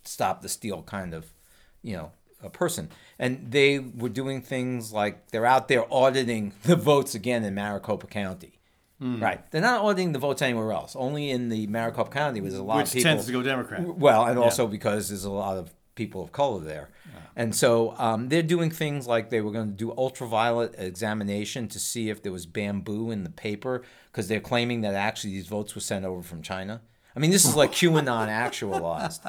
[0.04, 1.32] stop the steal kind of
[1.84, 2.12] you know
[2.44, 7.44] a person and they were doing things like they're out there auditing the votes again
[7.44, 8.54] in maricopa county
[9.00, 9.22] Hmm.
[9.22, 12.60] right they're not auditing the votes anywhere else only in the maricopa county where there's
[12.60, 13.82] a lot Which of people tends to go Democrat.
[13.84, 16.90] well and also because there's a lot of people of color there
[17.36, 21.80] and so um, they're doing things like they were going to do ultraviolet examination to
[21.80, 25.76] see if there was bamboo in the paper because they're claiming that actually these votes
[25.76, 26.82] were sent over from china
[27.16, 29.22] i mean this is like qanon actualized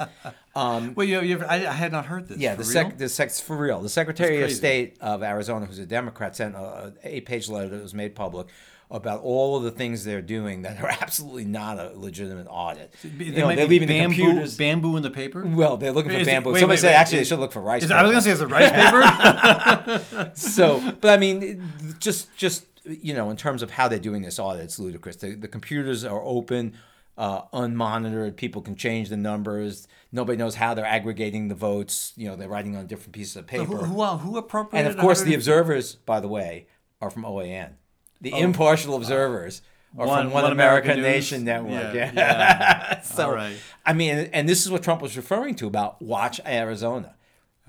[0.94, 2.36] Well, you, you I, I had not heard this.
[2.38, 3.80] yeah, For the sec, the sec, for real.
[3.80, 4.52] The Secretary of.
[4.52, 8.48] State of Arizona, who's a Democrat, sent a, a eight-page letter that was made public
[8.92, 12.94] about all of the things they're doing that are absolutely not a legitimate audit.
[13.02, 14.56] They you know, they're leaving the bamboo, computers.
[14.56, 15.44] bamboo in the paper.
[15.44, 16.52] well, they're looking for Is it- bamboo.
[16.52, 17.82] wait, Somebody wait, said wait, actually they should look for rice.
[17.82, 20.30] Is, I was gonna say it's a rice paper.
[20.34, 24.38] so, but I mean, just just you know, in terms of how they're doing this
[24.38, 25.16] audit, it's ludicrous.
[25.16, 26.74] The, the computers are open,
[27.16, 28.36] uh, unmonitored.
[28.36, 29.86] People can change the numbers.
[30.10, 32.12] Nobody knows how they're aggregating the votes.
[32.16, 33.64] You know, they're writing on different pieces of paper.
[33.64, 34.90] who, who, uh, who appropriated?
[34.90, 36.66] And of course, the observers, by the way,
[37.00, 37.74] are from OAN.
[38.22, 39.60] The impartial observers
[39.98, 40.08] are Oh.
[40.08, 41.14] One- from One, One American, American News?
[41.14, 41.94] Nation Network.
[41.94, 43.00] Yeah, Yeah.
[43.02, 43.56] so, All right.
[43.84, 47.14] I mean, and this is what Trump was referring to about watch Arizona.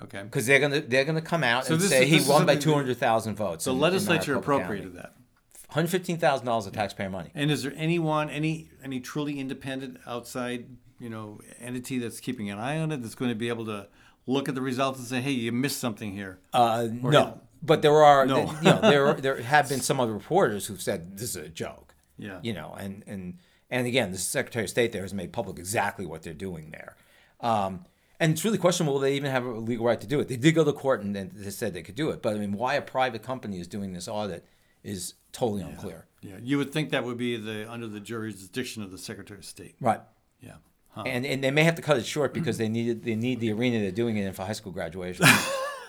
[0.01, 0.23] Okay.
[0.23, 2.73] Because they're gonna they're gonna come out So and say is- he won by two
[2.73, 3.65] hundred thousand votes.
[3.65, 4.63] The in legislature Maricopa County.
[4.63, 5.13] appropriated that.
[5.67, 7.29] one hundred fifteen thousand dollars of taxpayer money.
[7.35, 10.65] And is there anyone, any, any truly independent outside,
[10.99, 13.87] you know, entity that's keeping an eye on it that's going to be able to
[14.25, 18.03] look at the results and say, "Hey, you missed something here." Uh, no, but there
[18.03, 18.51] are No.
[18.61, 21.95] you know there there have been some other reporters who've said this is a joke.
[22.17, 22.39] Yeah.
[22.43, 26.05] You know, and and and again, the Secretary of State there has made public exactly
[26.05, 26.95] what they're doing there.
[27.39, 27.85] Um,
[28.19, 30.27] and it's really questionable they even have a legal right to do it.
[30.27, 32.53] They did go to court and they said they could do it, but I mean,
[32.53, 34.45] why a private company is doing this audit
[34.83, 36.05] is totally unclear.
[36.21, 39.45] Yeah, you would think that would be the under the jurisdiction of the Secretary of
[39.45, 39.75] State.
[39.81, 40.01] Right.
[40.39, 40.55] Yeah.
[40.89, 41.03] Huh.
[41.05, 43.51] And and they may have to cut it short because they needed they need the
[43.51, 45.25] arena they're doing it in for high school graduation.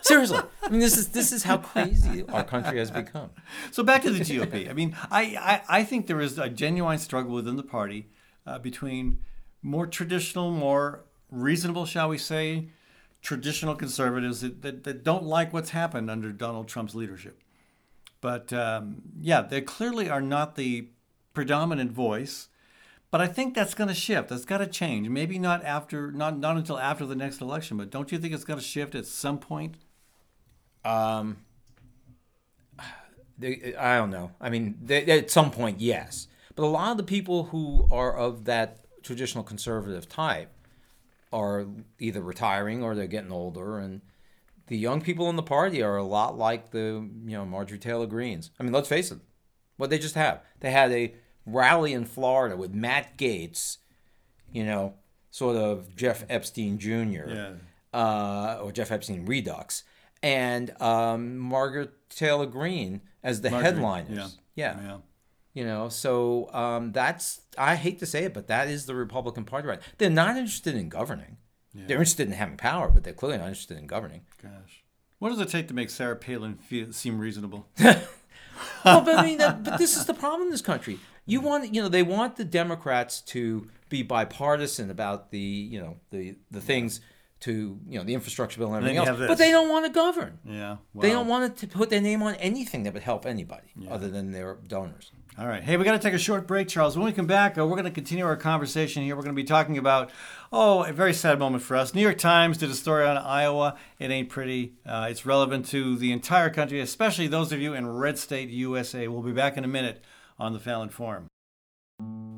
[0.05, 3.31] Seriously, I mean this is this is how crazy our country has become.
[3.71, 4.69] So back to the GOP.
[4.69, 8.11] I mean, I, I, I think there is a genuine struggle within the party
[8.47, 9.21] uh, between
[9.63, 12.69] more traditional, more reasonable, shall we say,
[13.23, 17.41] traditional conservatives that, that, that don't like what's happened under Donald Trump's leadership.
[18.21, 20.89] But um, yeah, they clearly are not the
[21.33, 22.49] predominant voice.
[23.11, 24.29] But I think that's going to shift.
[24.29, 25.09] That's got to change.
[25.09, 27.77] Maybe not after, not not until after the next election.
[27.77, 29.77] But don't you think it's going to shift at some point?
[30.85, 31.39] Um,
[33.39, 34.33] they, I don't know.
[34.41, 36.29] I mean, they, at some point, yes.
[36.57, 40.51] But a lot of the people who are of that traditional conservative type
[41.33, 41.67] are
[41.99, 44.03] either retiring or they're getting older, and
[44.69, 48.07] the young people in the party are a lot like the you know Marjorie Taylor
[48.07, 48.51] Greenes.
[48.59, 49.19] I mean, let's face it,
[49.77, 50.41] what they just have.
[50.61, 53.79] They had a rally in Florida with Matt Gaetz,
[54.53, 54.95] you know,
[55.31, 57.29] sort of Jeff Epstein Jr.
[57.29, 57.51] Yeah.
[57.93, 59.85] Uh, or Jeff Epstein Redux,
[60.25, 64.39] and um, Margaret Taylor Greene as the Marjorie, headliners.
[64.55, 64.79] Yeah.
[64.79, 64.83] yeah.
[64.83, 64.97] Yeah.
[65.53, 69.45] You know, so um, that's I hate to say it, but that is the Republican
[69.45, 69.81] Party right.
[69.99, 71.37] They're not interested in governing.
[71.77, 74.21] They're interested in having power, but they're clearly not interested in governing.
[74.41, 74.85] Gosh.
[75.19, 77.67] What does it take to make Sarah Palin feel, seem reasonable?
[77.81, 78.01] well,
[78.85, 81.01] but I mean, that, but this is the problem in this country.
[81.27, 85.97] You want, you know, they want the Democrats to be bipartisan about the, you know,
[86.11, 87.01] the the things
[87.45, 89.29] to, you know, the infrastructure bill and everything you else.
[89.29, 90.39] But they don't want to govern.
[90.45, 90.79] Yeah.
[90.95, 94.33] They don't want to put their name on anything that would help anybody other than
[94.33, 95.13] their donors.
[95.37, 95.63] All right.
[95.63, 96.97] Hey, we got to take a short break, Charles.
[96.97, 99.17] When we come back, uh, we're going to continue our conversation here.
[99.17, 100.11] We're going to be talking about,
[100.53, 101.93] oh, a very sad moment for us.
[101.93, 103.77] New York Times did a story on Iowa.
[103.99, 104.75] It ain't pretty.
[104.87, 109.09] Uh, it's relevant to the entire country, especially those of you in red state USA.
[109.09, 110.05] We'll be back in a minute
[110.39, 111.27] on the Fallon Forum.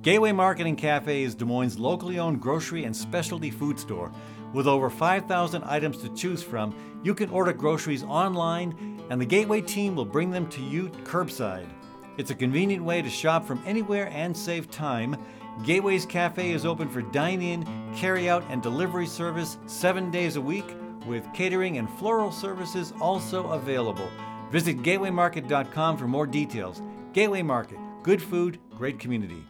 [0.00, 4.12] Gateway Market and Cafe is Des Moines' locally owned grocery and specialty food store.
[4.52, 9.60] With over 5,000 items to choose from, you can order groceries online, and the Gateway
[9.60, 11.68] team will bring them to you curbside.
[12.16, 15.16] It's a convenient way to shop from anywhere and save time.
[15.64, 20.40] Gateways Cafe is open for dine in, carry out, and delivery service seven days a
[20.40, 24.10] week, with catering and floral services also available.
[24.50, 26.82] Visit gatewaymarket.com for more details.
[27.12, 29.44] Gateway Market, good food, great community.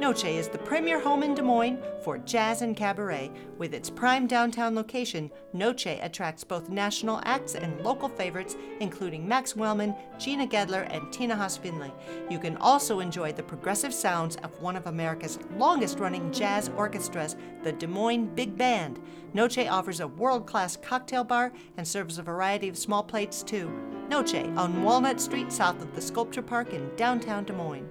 [0.00, 3.32] Noce is the premier home in Des Moines for jazz and cabaret.
[3.58, 9.56] With its prime downtown location, Noce attracts both national acts and local favorites, including Max
[9.56, 11.92] Wellman, Gina Gedler, and Tina Haas Finley.
[12.30, 17.34] You can also enjoy the progressive sounds of one of America's longest running jazz orchestras,
[17.64, 19.00] the Des Moines Big Band.
[19.34, 23.68] Noce offers a world class cocktail bar and serves a variety of small plates too.
[24.08, 27.88] Noce on Walnut Street, south of the Sculpture Park in downtown Des Moines.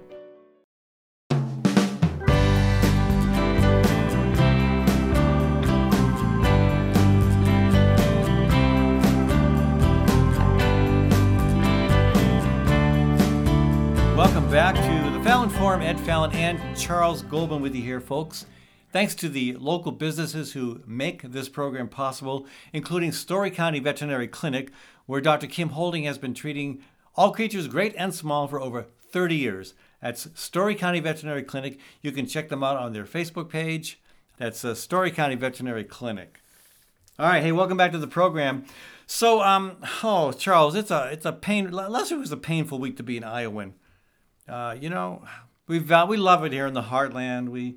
[14.18, 15.80] Welcome back to the Fallon Forum.
[15.80, 18.46] Ed Fallon and Charles Goldman with you here, folks.
[18.92, 24.72] Thanks to the local businesses who make this program possible, including Story County Veterinary Clinic,
[25.06, 25.46] where Dr.
[25.46, 26.82] Kim Holding has been treating
[27.14, 29.74] all creatures great and small for over 30 years.
[30.02, 31.78] That's Story County Veterinary Clinic.
[32.02, 34.00] You can check them out on their Facebook page.
[34.36, 36.40] That's uh, Story County Veterinary Clinic.
[37.20, 38.64] All right, hey, welcome back to the program.
[39.06, 41.70] So, um, oh, Charles, it's a it's a pain.
[41.70, 43.74] Last week was a painful week to be an Iowan.
[44.48, 45.22] Uh, you know,
[45.66, 47.48] we we love it here in the heartland.
[47.48, 47.76] We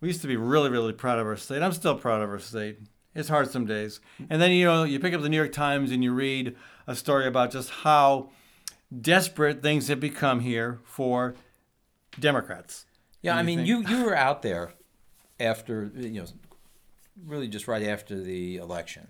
[0.00, 1.62] we used to be really really proud of our state.
[1.62, 2.78] I'm still proud of our state.
[3.14, 4.00] It's hard some days.
[4.28, 6.94] And then you know you pick up the New York Times and you read a
[6.94, 8.30] story about just how
[9.00, 11.34] desperate things have become here for
[12.18, 12.86] Democrats.
[13.22, 14.72] Yeah, I mean, think- you you were out there
[15.38, 16.26] after you know,
[17.26, 19.08] really just right after the election.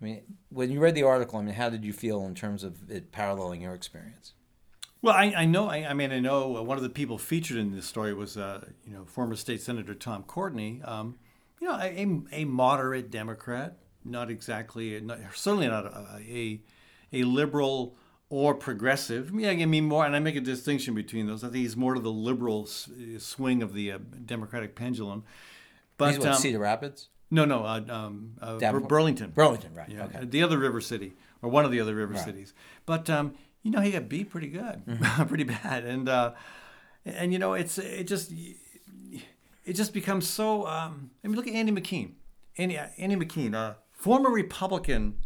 [0.00, 2.64] I mean, when you read the article, I mean, how did you feel in terms
[2.64, 4.34] of it paralleling your experience?
[5.04, 5.68] Well, I, I know.
[5.68, 8.38] I, I mean, I know uh, one of the people featured in this story was,
[8.38, 10.80] uh, you know, former state senator Tom Courtney.
[10.82, 11.16] Um,
[11.60, 16.60] you know, a, a moderate Democrat, not exactly, not, certainly not a, a
[17.12, 17.96] a liberal
[18.30, 19.30] or progressive.
[19.30, 21.44] Mean, I mean more, and I make a distinction between those.
[21.44, 25.24] I think he's more to the liberal swing of the uh, Democratic pendulum.
[25.98, 28.58] But what, um, Cedar Rapids, no, no, uh, um, uh?
[28.58, 29.32] Burlington.
[29.32, 29.88] Burlington, right?
[29.90, 30.24] Yeah, Okay.
[30.24, 31.12] the other river city
[31.42, 32.24] or one of the other river Right.
[32.24, 32.54] cities.
[32.86, 35.24] But um, you know, he got beat pretty good, Mm-hmm.
[35.28, 36.32] pretty bad, and uh,
[37.04, 38.30] and you know, it's it just
[39.64, 40.66] it just becomes so.
[40.66, 42.12] Um, I mean, look at Andy McKean,
[42.56, 45.16] Andy Andy McKean, uh, former Republican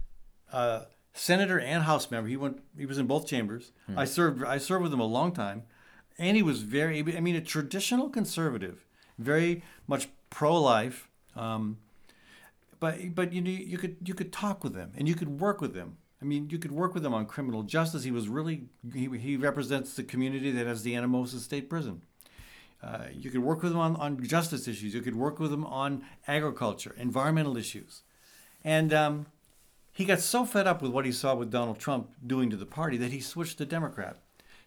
[0.52, 2.28] uh, senator and House member.
[2.30, 2.62] He went.
[2.78, 3.72] He was in both chambers.
[3.86, 3.98] Hmm.
[3.98, 4.42] I served.
[4.44, 5.64] I served with him a long time,
[6.18, 7.00] and he was very.
[7.16, 8.86] I mean, a traditional conservative,
[9.18, 11.08] very much pro-life.
[11.34, 11.78] Um,
[12.80, 15.74] but but you you could you could talk with him and you could work with
[15.74, 15.96] him.
[16.20, 18.02] I mean, you could work with him on criminal justice.
[18.04, 22.02] He was really he, he represents the community that has the Anamosa State Prison.
[22.82, 24.94] Uh, you could work with him on, on justice issues.
[24.94, 28.02] You could work with him on agriculture, environmental issues,
[28.64, 29.26] and um,
[29.92, 32.66] he got so fed up with what he saw with Donald Trump doing to the
[32.66, 34.16] party that he switched to Democrat.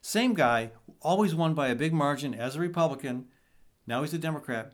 [0.01, 3.27] Same guy, always won by a big margin as a Republican.
[3.87, 4.73] Now he's a Democrat.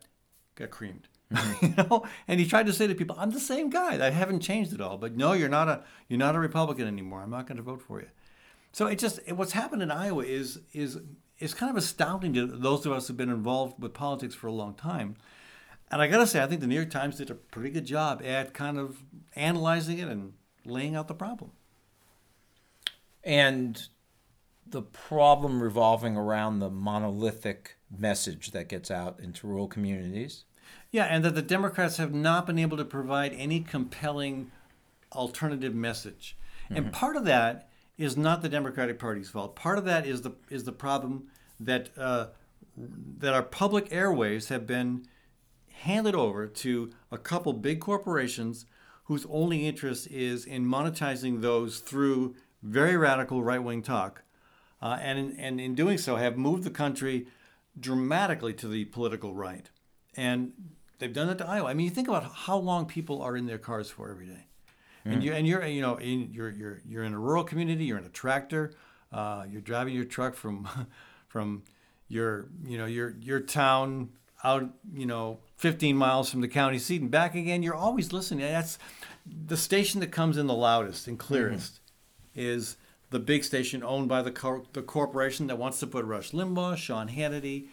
[0.56, 1.08] Got creamed.
[1.34, 1.66] Mm-hmm.
[1.66, 4.06] you know, and he tried to say to people, "I'm the same guy.
[4.06, 7.22] I haven't changed at all." But no, you're not a you're not a Republican anymore.
[7.22, 8.08] I'm not going to vote for you.
[8.72, 11.00] So it just it, what's happened in Iowa is is
[11.40, 14.52] is kind of astounding to those of us who've been involved with politics for a
[14.52, 15.16] long time.
[15.92, 17.86] And I got to say, I think the New York Times did a pretty good
[17.86, 18.98] job at kind of
[19.36, 20.34] analyzing it and
[20.66, 21.52] laying out the problem.
[23.24, 23.88] and
[24.70, 30.44] the problem revolving around the monolithic message that gets out into rural communities.
[30.92, 34.52] Yeah, and that the Democrats have not been able to provide any compelling
[35.14, 36.38] alternative message.
[36.70, 39.56] And part of that is not the Democratic Party's fault.
[39.56, 41.28] Part of that is the is the problem
[41.60, 42.28] that uh,
[42.76, 45.08] that our public airways have been
[45.82, 48.66] handed over to a couple big corporations
[49.06, 54.24] whose only interest is in monetizing those through very radical right wing talk.
[54.82, 57.28] Uh, and, in, and in doing so, have moved the country
[57.80, 59.70] dramatically to the political right.
[60.16, 60.52] And
[61.00, 61.70] they've done that to Iowa.
[61.70, 64.48] I mean, you think about how long people are in their cars for every day.
[65.06, 67.86] And you and you're you know in, you're you're you're in a rural community.
[67.86, 68.74] You're in a tractor.
[69.12, 70.68] Uh, you're driving your truck from
[71.30, 71.64] from
[72.10, 74.10] your you know your your town
[74.44, 77.64] out you know 15 miles from the county seat and back again.
[77.64, 78.42] You're always listening.
[78.42, 78.78] That's
[79.26, 81.80] the station that comes in the loudest and clearest
[82.36, 82.78] is
[83.10, 86.76] the big station owned by the cor- the corporation that wants to put Rush Limbaugh,
[86.78, 87.68] Sean Hannity,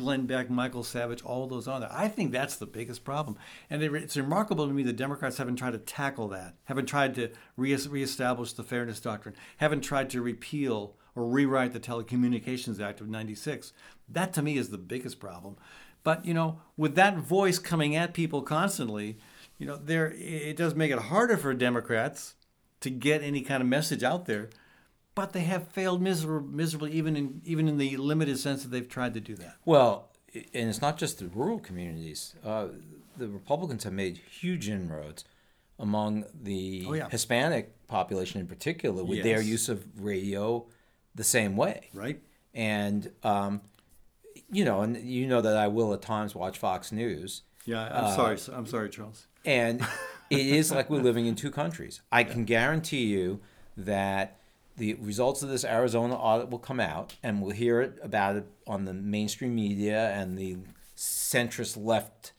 [0.00, 1.92] Glenn Beck, Michael Savage, all those on there.
[1.92, 3.36] I think that's the biggest problem,
[3.68, 7.14] and it, it's remarkable to me the Democrats haven't tried to tackle that, haven't tried
[7.14, 13.00] to re- reestablish the fairness doctrine, haven't tried to repeal or rewrite the Telecommunications Act
[13.00, 13.72] of 96.
[14.08, 15.56] That to me is the biggest problem.
[16.02, 19.18] But, you know, with that voice coming at people constantly,
[19.58, 22.34] you know, there it does make it harder for Democrats
[22.80, 24.48] to get any kind of message out there.
[25.14, 28.88] But they have failed miser- miserably, even in even in the limited sense that they've
[28.88, 29.56] tried to do that.
[29.64, 32.34] Well, and it's not just the rural communities.
[32.44, 32.68] Uh,
[33.16, 35.24] the Republicans have made huge inroads
[35.78, 37.08] among the Oh, yeah.
[37.08, 40.66] Hispanic population in particular with their use of radio
[41.14, 41.88] the same way.
[41.92, 42.20] Right?
[42.54, 43.62] And, um,
[44.50, 47.42] you know, and you know that I will at times watch Fox News.
[47.64, 48.38] Yeah, I'm sorry.
[48.56, 49.26] I'm sorry, Charles.
[49.44, 49.80] And
[50.30, 52.00] it is like we're living in two countries.
[52.12, 53.40] I can guarantee you
[53.76, 54.39] that
[54.76, 58.46] the results of this Arizona audit will come out, and we'll hear it about it
[58.66, 60.56] on the mainstream media and the
[60.96, 62.32] centrist left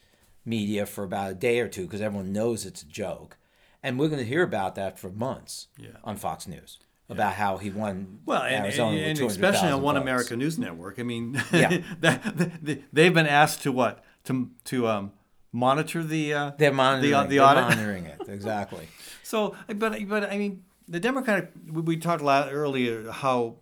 [0.46, 3.38] media for about a day or two because everyone knows it's a joke.
[3.84, 5.90] And we're going to hear about that for months Yeah.
[6.04, 9.96] on Fox News about how he won Well, and, Arizona and, and especially on One
[9.96, 10.02] votes.
[10.04, 11.00] America News Network.
[11.00, 11.80] I mean, Yeah.
[12.00, 15.12] that, they- they've been asked to what to to um,
[15.52, 17.64] monitor the uh, They're monitoring, the, the they're audit.
[17.64, 18.88] monitoring it exactly.
[19.24, 21.52] So, but but I mean, the Democratic.
[21.72, 23.56] We, talked a lot earlier how,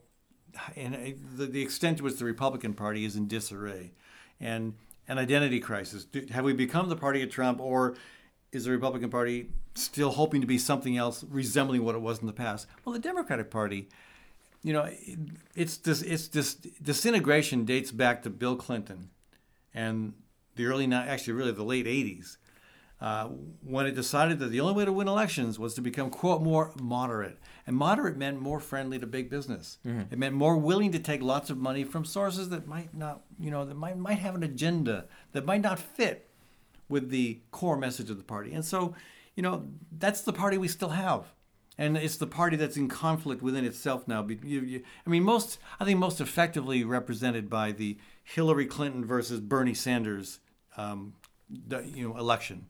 [0.75, 0.99] and uh,
[1.37, 3.91] the, the extent to which the Republican Party is in disarray,
[4.39, 4.73] and
[5.07, 6.05] an identity crisis.
[6.05, 7.95] Do, have we become the party of Trump, or
[8.51, 12.25] is the Republican Party still hoping to be something else resembling what it was in
[12.25, 12.65] the past?
[12.83, 13.87] Well, the Democratic Party.
[14.63, 15.19] You know, it-
[15.55, 16.01] it's this.
[16.01, 19.11] It's this disintegration dates back to Bill Clinton,
[19.73, 20.13] and
[20.55, 22.37] the early, actually, really the late '80s
[23.01, 23.29] uh,
[23.63, 26.71] when it decided that the only way to win elections was to become quote more
[26.81, 27.37] moderate.
[27.65, 29.77] And moderate meant more friendly to big business.
[30.11, 33.51] It meant more willing to take lots of money from sources that might not you
[33.51, 36.27] know that might, might have an agenda that might not fit
[36.89, 38.51] with the core message of the party.
[38.53, 38.95] And so
[39.35, 41.31] you know that's the party we still have.
[41.77, 44.27] And it's the party that's in conflict within itself now.
[44.27, 50.39] I mean, most I think most effectively represented by the Hillary Clinton versus Bernie Sanders,
[50.75, 51.13] um,
[51.49, 52.65] you know, election.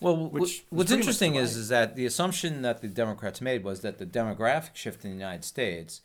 [0.00, 3.80] Well, Which wh- what's interesting is is that the assumption that the Democrats made was
[3.80, 6.02] that the demographic shift in the United States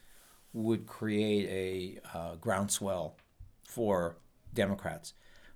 [0.54, 3.18] would create a uh, groundswell
[3.64, 4.18] for
[4.54, 5.14] Democrats.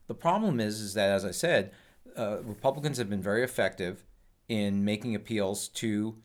[0.07, 1.71] The problem is is that, as I said,
[2.17, 4.03] uh, Republicans have been very effective
[4.47, 6.15] in making appeals to,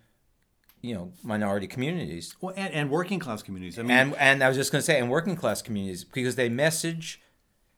[0.81, 3.79] you know, minority communities Well, and, and working class communities.
[3.79, 6.37] I mean, and and I was just going to say, and working class communities because
[6.37, 7.20] they message.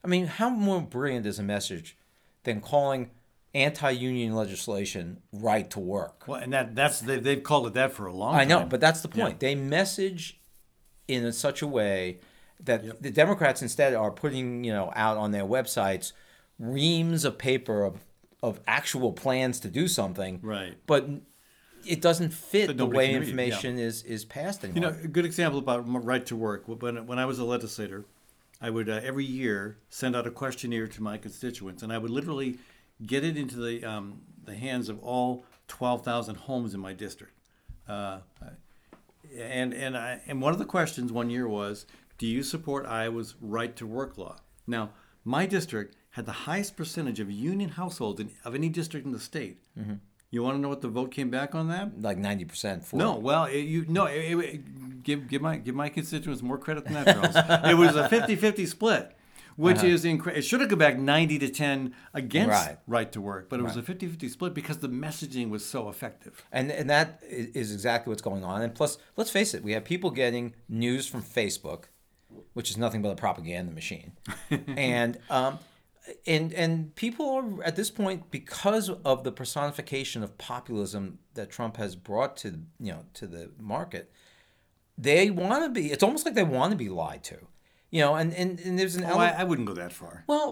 [0.03, 1.97] I mean, how more brilliant is a message
[2.43, 3.11] than calling
[3.55, 6.25] anti-union legislation right to work?
[6.27, 8.41] well, and that that's they, they've called it that for a long time.
[8.41, 9.25] I know, but that's the Yeah.
[9.25, 9.41] point.
[9.41, 10.41] They message
[11.09, 12.19] in such a way
[12.61, 16.13] that the Democrats instead are putting you know out on their websites
[16.59, 18.01] reams of paper of
[18.43, 20.77] of actual plans to do something, Right.
[20.87, 21.09] But
[21.87, 23.19] it doesn't fit the way read, yeah.
[23.19, 24.91] information is is passed anymore.
[24.91, 26.65] You know, a good example about right to work.
[26.67, 28.05] When when I was a legislator,
[28.61, 32.11] I would uh, every year send out a questionnaire to my constituents, and I would
[32.11, 32.59] literally
[33.05, 37.33] get it into the um, the hands of all twelve thousand homes in my district.
[37.89, 38.19] Uh,
[39.37, 41.87] and and I, and one of the questions one year was,
[42.19, 44.91] "Do you support Iowa's right to work law?" Now,
[45.25, 49.19] my district had the highest percentage of union households in, of any district in the
[49.21, 49.59] state.
[50.31, 52.01] You want to know what the vote came back on that?
[52.01, 55.75] like ninety percent for No, well, it, you no, it, it- give give my give
[55.75, 57.37] my constituents more credit than that, Charles.
[57.71, 59.15] it was a 50-50 split,
[59.57, 60.39] which is incredible.
[60.39, 62.79] It should have gone back ninety to ten against Right.
[62.87, 66.45] right, to work, but it was a 50-50 split because the messaging was so effective.
[66.53, 68.63] And and that is exactly what's going on.
[68.63, 71.85] And plus, let's face it, we have people getting news from Facebook,
[72.55, 74.13] which is nothing but a propaganda machine,
[74.77, 75.59] and um,
[76.27, 81.77] and and people are at this point because of the personification of populism that Trump
[81.77, 82.49] has brought to
[82.81, 84.11] you know to the market.
[84.97, 85.91] They want to be.
[85.91, 87.39] It's almost like they want to be lied to,
[87.95, 88.15] you know.
[88.21, 89.39] And and, and there's an Oh, I, element.
[89.41, 90.25] I wouldn't go that far.
[90.27, 90.49] well,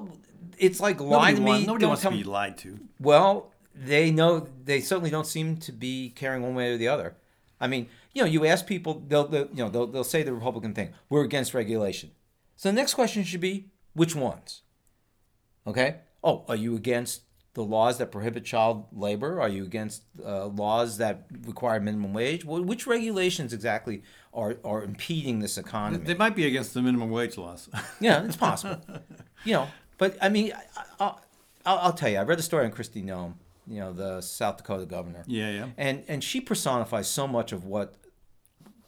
[0.59, 1.67] it's like lie to want- me.
[1.67, 2.79] nobody wants tell to be lied to.
[3.01, 7.09] well, they know they certainly don't seem to be caring one way or the other.
[7.61, 10.33] I mean, you know, you ask people, they'll, they'll you know they'll, they'll say the
[10.35, 10.91] Republican thing.
[11.09, 12.11] We're against regulation.
[12.57, 14.63] So the next question should be, which ones?
[15.67, 15.97] Okay.
[16.25, 17.23] Oh, are you against
[17.55, 19.41] the laws that prohibit child labor?
[19.41, 22.45] Are you against uh, laws that require minimum wage?
[22.45, 26.05] Well, which regulations exactly are, are impeding this economy?
[26.05, 27.69] They might be against the minimum wage laws.
[28.01, 28.81] Yeah, it's possible.
[29.45, 31.15] you know, but I mean, I, I,
[31.67, 32.19] I'll, I'll tell you.
[32.19, 33.35] I read a story on Kristi Noem,
[33.67, 35.25] you know, the South Dakota governor.
[35.27, 35.67] yeah, yeah.
[35.77, 37.95] And and she personifies so much of what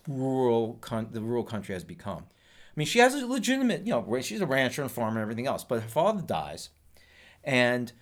[0.08, 2.24] rural con- the rural country has become.
[2.28, 5.46] I mean, she has a legitimate, you know, she's a rancher and farmer and everything
[5.46, 5.62] else.
[5.64, 6.70] But her father dies,
[7.44, 7.92] and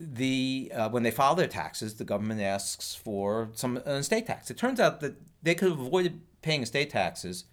[0.00, 4.50] the uh, when they file their taxes, the government asks for some an estate tax.
[4.50, 7.44] It turns out that they could have avoided paying estate taxes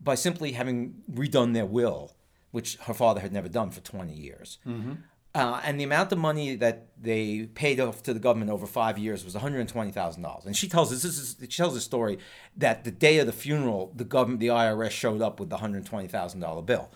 [0.00, 2.12] by simply having redone their will,
[2.50, 4.58] which her father had never done for 20 years.
[5.34, 8.98] Uh, and the amount of money that they paid off to the government over five
[8.98, 10.44] years was one hundred twenty thousand dollars.
[10.44, 12.18] And she tells us this is she tells a story
[12.58, 15.60] that the day of the funeral, the government, the IRS showed up with the one
[15.62, 16.90] hundred twenty thousand dollar bill.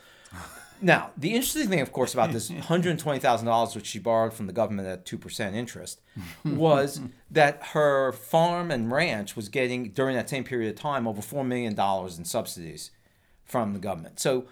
[0.81, 3.99] Now, the interesting thing, of course, about this one hundred twenty thousand dollars, which she
[3.99, 6.01] borrowed from the government at two percent interest,
[6.45, 7.01] was
[7.31, 11.45] that her farm and ranch was getting during that same period of time over four
[11.45, 12.91] million dollars in subsidies
[13.45, 14.21] from the government.
[14.21, 14.47] So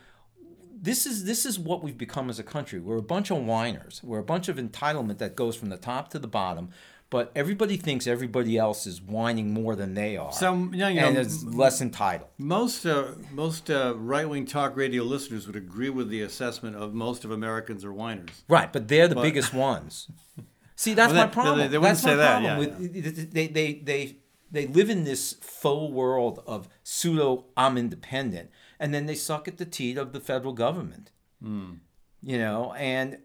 [0.84, 2.78] this is this is what we've become as a country.
[2.78, 4.00] We're a bunch of whiners.
[4.04, 6.70] We're a bunch of entitlement that goes from the top to the bottom.
[7.14, 11.16] But everybody thinks everybody else is whining more than they are, So, you know, and
[11.16, 12.28] is less entitled.
[12.38, 16.92] Most uh, most uh, right wing talk radio listeners would agree with the assessment of
[16.92, 18.42] most of Americans are whiners.
[18.48, 20.08] Right, but they're the biggest ones.
[20.74, 21.58] See, that's Well, my problem.
[21.58, 24.16] they- they wouldn't that's say that, yeah, with they, they they
[24.50, 28.50] they live in this faux world of pseudo I'm independent,
[28.80, 31.12] and then they suck at the teat of the federal government.
[31.40, 31.74] Hmm.
[32.20, 33.18] You know, and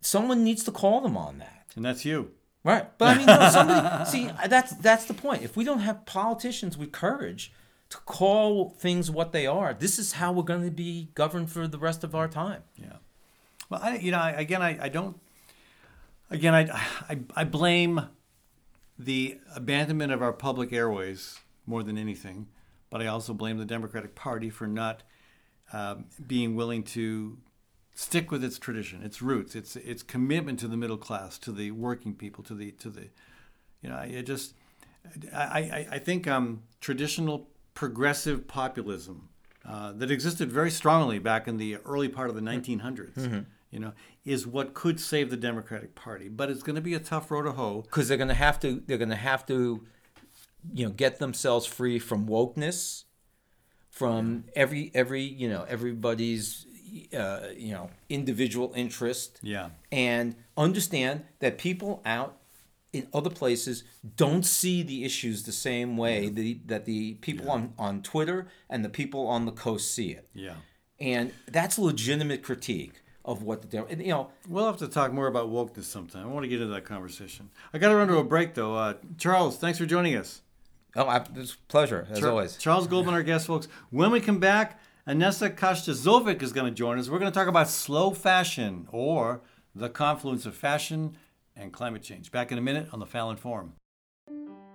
[0.00, 1.64] someone needs to call them on that.
[1.74, 2.30] And that's you.
[2.64, 5.42] Right, but I mean, no, somebody see that's that's the point.
[5.42, 7.52] If we don't have politicians with courage
[7.90, 11.66] to call things what they are, this is how we're going to be governed for
[11.68, 12.62] the rest of our time.
[12.76, 12.96] Yeah.
[13.70, 15.18] Well, I, you know, I, again, I, I don't.
[16.30, 16.68] Again, I,
[17.08, 18.02] I, I blame
[18.98, 22.48] the abandonment of our public airways more than anything,
[22.90, 25.02] but I also blame the Democratic Party for not
[25.72, 27.38] um, being willing to
[27.98, 31.72] stick with its tradition, its roots, its its commitment to the middle class, to the
[31.72, 33.08] working people, to the to the,
[33.82, 34.54] you know, I just,
[35.34, 39.30] I I, I think um, traditional progressive populism
[39.68, 43.92] uh, that existed very strongly back in the early part of the 1900s, you know,
[44.24, 46.28] is what could save the Democratic Party.
[46.28, 47.82] But it's going to be a tough road to hoe.
[47.82, 49.84] because they're going to have to they're going to have to
[50.72, 53.04] you know get themselves free from wokeness
[53.90, 56.64] from every every you know everybody's
[57.16, 59.70] uh, you know individual interest Yeah.
[59.92, 62.36] and understand that people out
[62.92, 63.84] in other places
[64.16, 68.84] don't see the issues the same way the, that the people on, on Twitter and
[68.84, 70.28] the people on the coast see it.
[70.34, 70.54] Yeah.
[70.98, 75.12] And that's a legitimate critique of what the and, you know We'll have to talk
[75.12, 76.24] more about wokeness sometime.
[76.26, 77.50] I want to get into that conversation.
[77.74, 78.74] I got to run to a break though.
[78.74, 80.40] Uh, Charles, thanks for joining us.
[80.96, 82.56] oh it's a pleasure as Char- always.
[82.56, 83.68] Charles Goldman, our guest, folks.
[83.90, 87.08] When we come back, Anesa Kajtazovic is going to join us.
[87.08, 89.40] We're going to talk about slow fashion or
[89.74, 91.16] the confluence of fashion
[91.56, 92.30] and climate change.
[92.30, 93.72] Back in a minute on the Fallon Forum.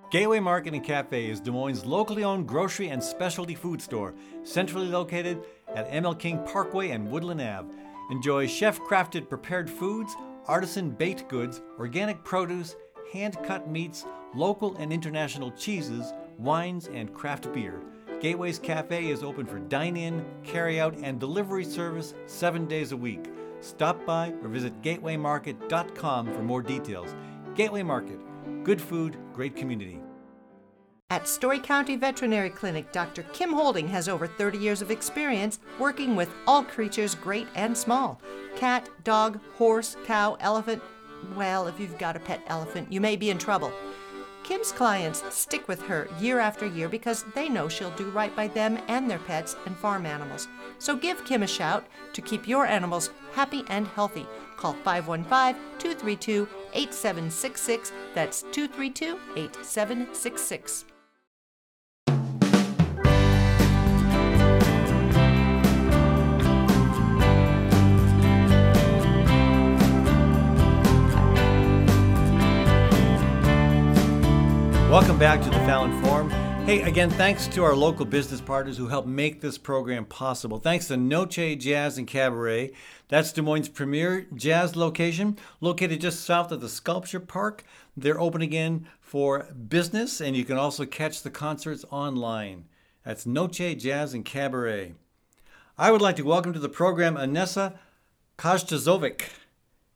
[0.10, 4.88] Gateway Market and Cafe is Des Moines' locally owned grocery and specialty food store, centrally
[4.88, 5.40] located
[5.76, 7.72] at ML King Parkway and Woodland Ave.
[8.10, 10.16] Enjoy chef crafted prepared foods,
[10.48, 12.76] artisan baked goods, organic produce,
[13.12, 14.04] hand cut meats,
[14.34, 17.84] local and international cheeses, wines, and craft beer.
[18.24, 22.98] Gateway's Cafe is open for dine in, carry out, and delivery service seven days a
[22.98, 23.26] week.
[23.60, 27.14] Stop by or visit gatewaymarket.com for more details.
[27.54, 28.18] Gateway Market,
[28.64, 30.00] good food, great community.
[31.10, 33.24] At Story County Veterinary Clinic, Dr.
[33.34, 38.22] Kim Holding has over 30 years of experience working with all creatures, great and small
[38.56, 40.82] cat, dog, horse, cow, elephant.
[41.36, 43.74] Well, if you've got a pet elephant, you may be in trouble.
[44.44, 48.48] Kim's clients stick with her year after year because they know she'll do right by
[48.48, 50.48] them and their pets and farm animals.
[50.80, 54.28] So give Kim a shout to keep your animals happy and healthy.
[54.58, 57.92] Call 515 232 8766.
[58.14, 60.86] That's 232 8766.
[74.94, 76.30] Welcome back to the Fallon Forum.
[76.68, 80.60] Hey, again, thanks to our local business partners who help make this program possible.
[80.60, 82.74] Thanks to Noce Jazz and Cabaret.
[83.08, 87.64] That's Des Moines' premier jazz location, located just south of the Sculpture Park.
[87.98, 92.66] They're open again for business, and you can also catch the concerts online.
[93.04, 94.94] That's Noce Jazz and Cabaret.
[95.76, 97.80] I would like to welcome to the program Anesa
[98.38, 99.24] Kajtazovic.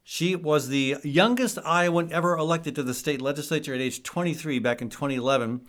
[0.10, 4.82] She was the youngest Iowan ever elected to the state legislature at age 23 back
[4.82, 5.68] in 2011,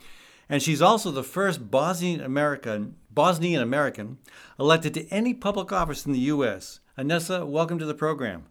[0.49, 4.19] and she's also the first Bosnian American Bosnian American
[4.57, 6.79] elected to any public office in the U.S.
[6.97, 8.45] Anesa, welcome to the program.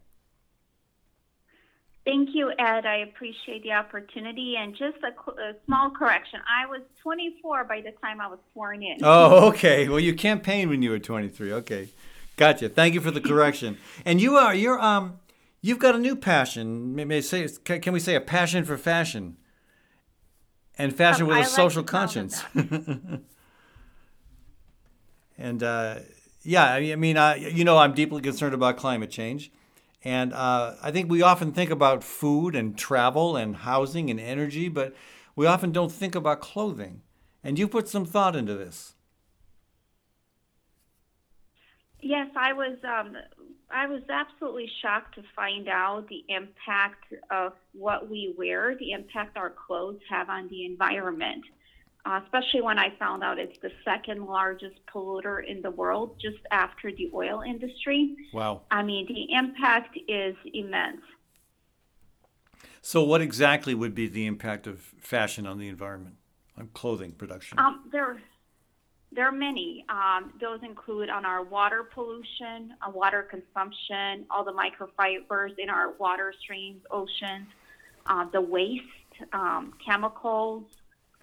[2.04, 2.86] Thank you, Ed.
[2.86, 4.56] I appreciate the opportunity.
[4.60, 8.84] And just a, a small correction I was 24 by the time I was sworn
[8.84, 8.98] in.
[9.04, 9.88] Oh, okay.
[9.88, 11.54] Well, you campaigned when you were 23.
[11.54, 11.88] Okay,
[12.36, 12.68] gotcha.
[12.68, 13.78] Thank you for the correction.
[14.04, 15.20] And you are you're um
[15.68, 16.96] you've got a new passion.
[16.96, 19.38] May, may say can we say a passion for fashion?
[20.78, 22.44] And fashion Um, with I a like social to call it conscience.
[25.38, 26.00] And uh,
[26.42, 29.52] yeah, I mean, I, you know, I'm deeply concerned about climate change.
[30.04, 34.70] And uh, I think we often think about food and travel and housing and energy,
[34.70, 34.96] but
[35.36, 37.02] we often don't think about clothing.
[37.44, 38.96] And you put some thought into this.
[42.00, 42.78] Yes, I was.
[42.84, 43.18] Um,
[43.70, 49.38] I was absolutely shocked to find out the impact of what we wear, the impact
[49.38, 51.44] our clothes have on the environment.
[52.06, 56.38] Uh, especially when I found out it's the second largest polluter in the world, just
[56.52, 58.16] after the oil industry.
[58.32, 58.62] Wow.
[58.72, 61.02] I mean, the impact is immense.
[62.82, 66.16] So, what exactly would be the impact of fashion on the environment,
[66.58, 67.60] on clothing production?
[67.60, 68.22] Um, there,
[69.18, 69.84] there are many.
[69.90, 75.94] Um, those include on our water pollution, uh, water consumption, all the microfibers in our
[75.94, 77.48] water streams, oceans,
[78.06, 78.84] uh, the waste,
[79.34, 80.66] um, chemicals,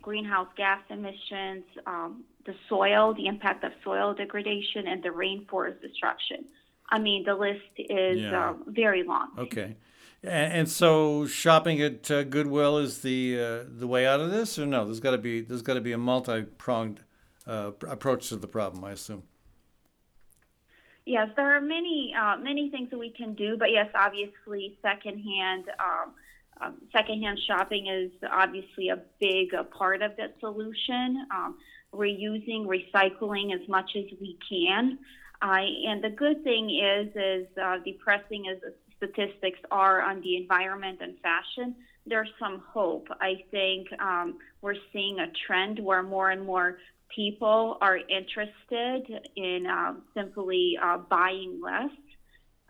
[0.03, 6.45] greenhouse gas emissions, um, the soil, the impact of soil degradation, and the rainforest destruction.
[6.91, 8.51] I mean, the list is Yeah.
[8.51, 9.29] uh, very long.
[9.39, 9.77] Okay.
[10.25, 14.67] And so, shopping at uh, Goodwill is the uh, the way out of this, or
[14.67, 14.85] no?
[14.85, 17.04] There's got to be there's got to be a multi pronged
[17.47, 19.25] uh, approach to the problem, I assume.
[21.07, 25.65] Yes, there are many uh, many things that we can do, but yes, obviously, secondhand
[25.79, 26.15] um,
[26.61, 31.27] um, secondhand shopping is obviously a big uh, part of that solution.
[31.31, 31.59] Um,
[31.93, 34.99] reusing, recycling as much as we can,
[35.43, 38.59] uh, and the good thing is, is uh, depressing as
[38.97, 41.75] statistics are on the environment and fashion.
[42.07, 43.09] There's some hope.
[43.21, 46.79] I think um, we're seeing a trend where more and more
[47.15, 51.91] people are interested in uh, simply uh, buying less.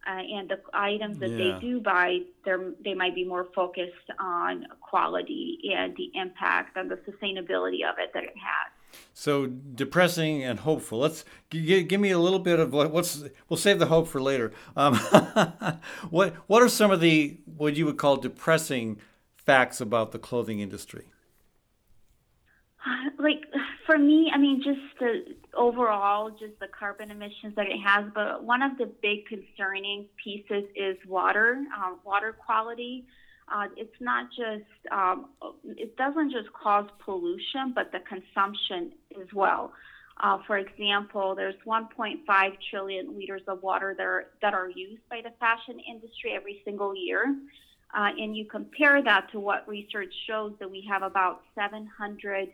[0.06, 1.36] Uh, and the items that Yeah.
[1.54, 6.96] they do buy, they're, might be more focused on quality and the impact and the
[6.96, 9.00] sustainability of it that it has.
[9.14, 10.98] So depressing and hopeful.
[10.98, 13.24] Let's g- g- give me a little bit of what, what's.
[13.48, 14.52] We'll save the hope for later.
[14.76, 14.94] Um,
[16.10, 18.98] what What are some of the what you would call depressing
[19.34, 21.06] facts about the clothing industry?
[23.18, 23.42] Like
[23.86, 28.06] for me, I mean, just the overall, just the carbon emissions that it has.
[28.14, 33.04] But one of the big concerning pieces is water, uh, water quality.
[33.52, 35.26] Uh, it's not just, um,
[35.64, 39.72] it doesn't just cause pollution, but the consumption as well.
[40.18, 45.20] Uh, for example, there's 1.5 trillion liters of water that are, that are used by
[45.22, 47.36] the fashion industry every single year.
[47.92, 52.48] Uh, and you compare that to what research shows that we have about 700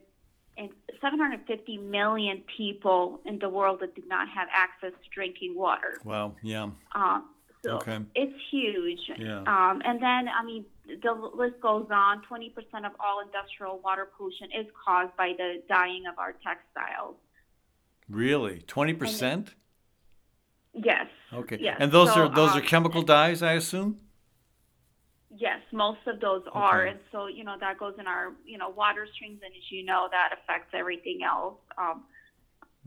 [0.56, 0.68] and
[1.00, 5.98] 750 million people in the world that do not have access to drinking water.
[6.04, 6.34] Wow.
[6.42, 6.70] Yeah.
[6.94, 7.20] Uh,
[7.64, 7.98] so Okay.
[8.14, 9.00] it's huge.
[9.18, 9.38] Yeah.
[9.40, 12.22] Um, and then, I mean, the list goes on.
[12.30, 12.50] 20%
[12.86, 17.16] of all industrial water pollution is caused by the dyeing of our textiles.
[18.08, 19.54] Really, twenty percent.
[20.74, 21.06] Yes.
[21.32, 21.58] Okay.
[21.60, 21.76] Yes.
[21.78, 23.98] And those So, are those uh, are chemical dyes, I assume.
[25.36, 26.90] Yes, most of those are, Okay.
[26.90, 29.84] and so you know that goes in our you know water streams, and as you
[29.84, 31.58] know that affects everything else.
[31.78, 32.04] Um,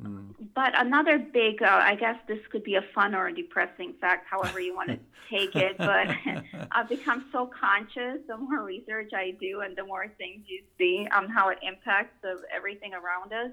[0.01, 0.31] Hmm.
[0.55, 4.25] But another big, uh, I guess this could be a fun or a depressing fact,
[4.27, 4.97] however you want to
[5.29, 5.77] take it.
[5.77, 6.07] But
[6.71, 11.07] I've become so conscious the more research I do, and the more things you see
[11.11, 13.51] on how it impacts the, everything around us.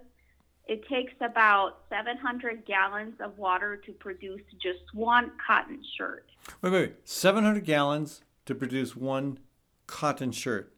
[0.66, 6.24] It takes about 700 gallons of water to produce just one cotton shirt.
[6.62, 6.94] Wait, wait, wait.
[7.04, 9.38] Seven hundred gallons to produce one
[9.86, 10.74] cotton shirt.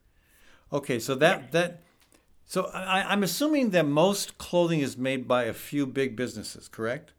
[0.73, 1.83] Okay, so that that.
[2.45, 7.13] So I, I'm assuming that most clothing is made by a few big businesses, correct?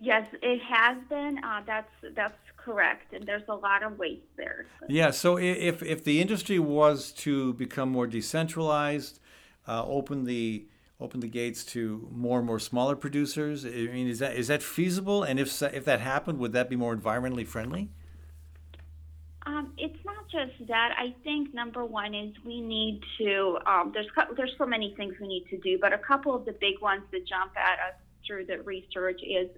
[0.00, 1.38] Yes, it has been.
[1.42, 4.66] Uh, that's that's correct, and there's a lot of waste there.
[4.88, 5.10] Yeah.
[5.10, 9.18] So if if the industry was to become more decentralized,
[9.66, 10.66] uh, open the
[11.00, 14.62] open the gates to more and more smaller producers, I mean, is that is that
[14.62, 15.22] feasible?
[15.22, 17.90] And if if that happened, would that be more environmentally friendly?
[19.46, 20.94] Um, it's not just that.
[20.98, 23.58] I think number one is we need to.
[23.66, 26.52] Um, there's there's so many things we need to do, but a couple of the
[26.52, 27.94] big ones that jump at us
[28.26, 29.50] through the research is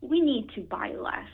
[0.00, 1.28] we need to buy less.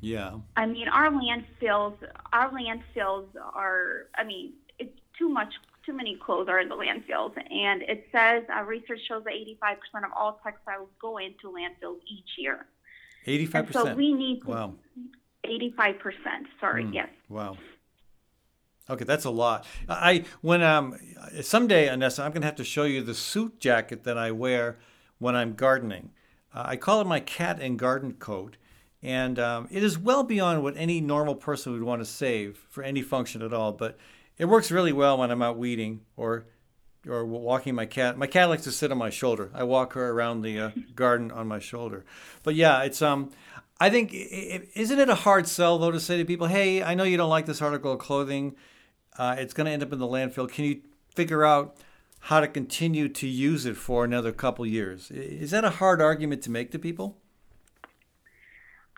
[0.00, 0.38] Yeah.
[0.56, 1.96] I mean, our landfills,
[2.32, 4.06] our landfills are.
[4.16, 5.52] I mean, it's too much.
[5.84, 10.04] Too many clothes are in the landfills, and it says uh, research shows that 85%
[10.04, 12.66] of all textiles go into landfills each year.
[13.26, 13.98] Eighty-five And so percent.
[13.98, 14.74] we need to, Wow.
[15.44, 16.46] 85%.
[16.60, 16.92] Sorry, Hmm.
[16.92, 17.08] yes.
[17.28, 17.56] Wow.
[18.90, 19.64] Okay, that's a lot.
[19.88, 20.98] I when um
[21.40, 24.78] someday, Anesa, I'm gonna have to show you the suit jacket that I wear
[25.18, 26.10] when I'm gardening.
[26.52, 28.56] Uh, I call it my cat and garden coat,
[29.02, 32.82] and um, it is well beyond what any normal person would want to save for
[32.82, 33.72] any function at all.
[33.72, 33.96] But
[34.36, 36.46] it works really well when I'm out weeding or
[37.08, 38.18] or walking my cat.
[38.18, 39.50] My cat likes to sit on my shoulder.
[39.54, 42.04] I walk her around the uh, garden on my shoulder.
[42.42, 43.30] But yeah, it's um.
[43.82, 47.02] I think isn't it a hard sell though to say to people, "Hey, I know
[47.02, 48.54] you don't like this article of clothing.
[49.18, 50.48] Uh, it's going to end up in the landfill.
[50.48, 50.82] Can you
[51.16, 51.76] figure out
[52.20, 56.42] how to continue to use it for another couple years?" Is that a hard argument
[56.42, 57.18] to make to people?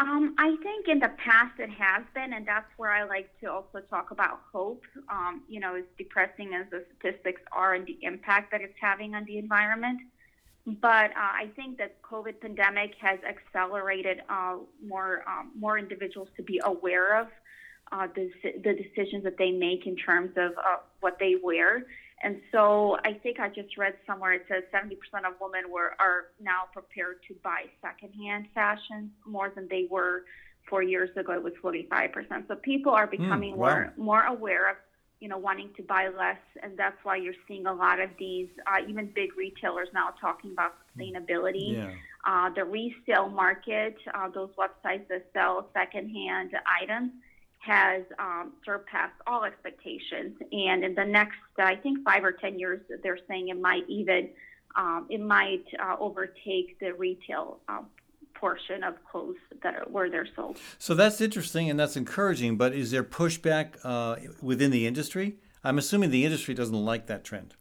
[0.01, 3.51] Um, I think in the past it has been, and that's where I like to
[3.51, 4.83] also talk about hope.
[5.09, 9.15] Um, you know, as depressing as the statistics are and the impact that it's having
[9.15, 10.03] on the environment.
[10.67, 14.57] But uh, I think that COVID pandemic has accelerated uh,
[14.87, 17.29] more um, more individuals to be aware of
[17.93, 21.85] uh, the, the decisions that they make in terms of uh, what they wear
[22.25, 24.93] and so I think I just read somewhere it says 70%
[25.27, 30.25] of women were are now prepared to buy secondhand fashion more than they were
[30.69, 31.33] four years ago.
[31.33, 32.49] It was 45%.
[32.49, 33.67] So people are hmm, becoming mm, wow.
[33.67, 34.77] more more aware of
[35.21, 38.49] you know wanting to buy less, and that's why you're seeing a lot of these
[38.67, 41.77] uh, even big retailers now talking about sustainability.
[41.77, 41.93] Yeah.
[42.27, 46.51] Uh, the resale market, uh, those websites that sell secondhand
[46.83, 47.11] items
[47.59, 50.37] has um, surpassed all expectations.
[50.53, 54.31] And in the next, I think, five or ten years, they're saying it might even
[54.77, 57.83] um, it might uh, overtake the retail uh,
[58.35, 60.59] portion of clothes that are, where they're sold.
[60.79, 62.57] So that's interesting and that's encouraging.
[62.57, 65.37] But is there pushback uh, within the industry?
[65.63, 67.55] I'm assuming the industry doesn't like that trend.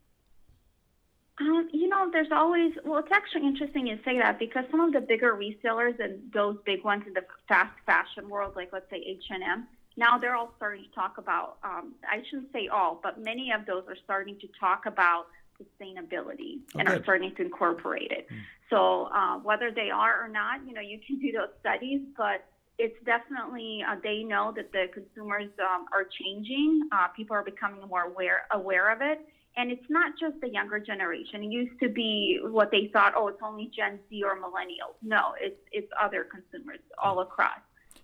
[1.40, 4.94] Um, you know, there's always well, it's actually interesting you say that because some of
[4.94, 8.98] the bigger resellers and those big ones in the fast fashion world, like let's say
[8.98, 9.68] H and M,
[9.98, 13.66] now they're all starting to talk about, um, I shouldn't say all, but many of
[13.66, 15.28] those are starting to talk about
[15.62, 16.80] sustainability okay.
[16.80, 18.28] and are starting to incorporate it.
[18.30, 18.38] Mm.
[18.70, 22.46] So uh, whether they are or not, you know, you can do those studies, but
[22.80, 26.90] it's definitely uh, they know that the consumers um, are changing.
[26.92, 29.20] Uh, people are becoming more aware aware of it,
[29.56, 31.44] and it's not just the younger generation.
[31.44, 34.96] It used to be what they thought, oh, it's only Gen Z or millennials.
[35.04, 37.60] No, it's it's other consumers all across.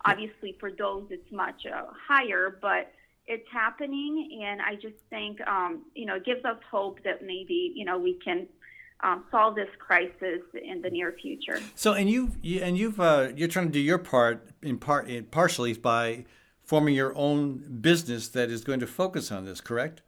[0.05, 2.91] Obviously, for those, it's much uh, higher, but
[3.29, 7.71] it's happening, and I just think um, you know it gives us hope that maybe
[7.75, 8.47] you know we can
[9.01, 11.61] um, solve this crisis in the near future.
[11.75, 15.07] So, and you've you, and you've uh, you're trying to do your part in part
[15.07, 16.25] in partially by
[16.63, 19.61] forming your own business that is going to focus on this.
[19.61, 20.01] Correct?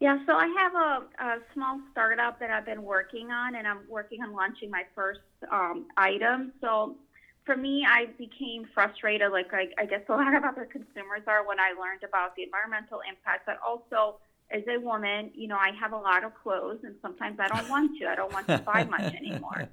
[0.00, 3.80] Yeah, so I have a, a small startup that I've been working on, and I'm
[3.88, 5.20] working on launching my first
[5.50, 6.52] um, item.
[6.60, 6.96] So
[7.44, 11.46] for me, I became frustrated, like I, I guess a lot of other consumers are,
[11.46, 13.46] when I learned about the environmental impact.
[13.46, 14.16] But also,
[14.50, 17.68] as a woman, you know, I have a lot of clothes, and sometimes I don't
[17.68, 18.06] want to.
[18.06, 19.68] I don't want to buy much anymore.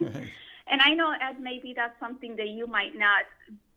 [0.00, 3.24] and I know, Ed, maybe that's something that you might not,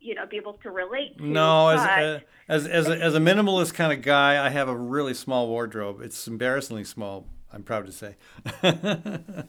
[0.00, 1.26] you know, be able to relate to.
[1.26, 4.76] No, as a, as as a, as a minimalist kind of guy, I have a
[4.76, 6.00] really small wardrobe.
[6.00, 7.26] It's embarrassingly small.
[7.52, 8.16] I'm proud to say.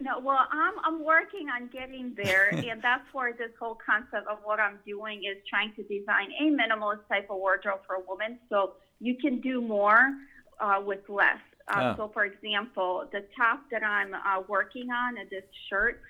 [0.00, 4.38] No, well, I'm I'm working on getting there, and that's where this whole concept of
[4.44, 8.38] what I'm doing is trying to design a minimalist type of wardrobe for a woman,
[8.48, 10.12] so you can do more
[10.60, 11.38] uh, with less.
[11.68, 16.00] Uh, So, for example, the top that I'm uh, working on, uh, this shirt,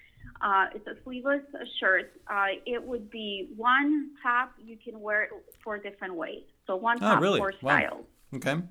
[0.41, 1.43] uh, it's a sleeveless
[1.80, 2.12] shirt.
[2.30, 5.30] Uh, it would be one top you can wear it
[5.64, 6.45] four different ways.
[6.66, 7.39] So one top, oh, really?
[7.39, 8.05] four styles.
[8.32, 8.36] Wow.
[8.36, 8.62] Okay,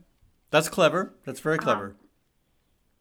[0.51, 1.13] that's clever.
[1.25, 1.95] That's very clever.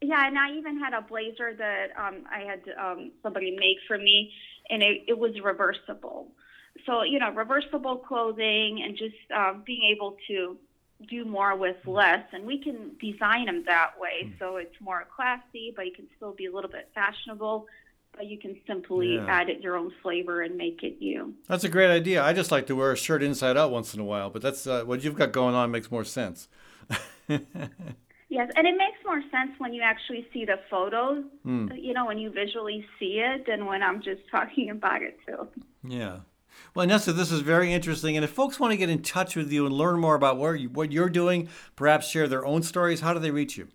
[0.03, 3.97] Yeah, and I even had a blazer that um, I had um, somebody make for
[3.97, 4.33] me,
[4.69, 6.29] and it, it was reversible.
[6.85, 10.59] So you know, reversible clothing and just um, being able to
[11.09, 14.33] do more with less, and we can design them that way, hmm.
[14.39, 17.67] so it's more classy, but you can still be a little bit fashionable.
[18.15, 19.27] But you can simply yeah.
[19.29, 21.35] add it your own flavor and make it you.
[21.49, 22.25] That's a great idea.
[22.25, 24.67] I just like to wear a shirt inside out once in a while, but that's
[24.67, 26.49] uh, what you've got going on makes more sense.
[28.29, 31.71] Yes, and it makes more sense when you actually see the photos, mm.
[31.81, 35.49] you know, when you visually see it than when I'm just talking about it too.
[35.87, 36.21] Yeah.
[36.75, 38.17] Well, Nessa, this is very interesting.
[38.17, 40.59] And if folks want to get in touch with you and learn more about what,
[40.59, 43.69] you, what you're doing, perhaps share their own stories, how do they reach you?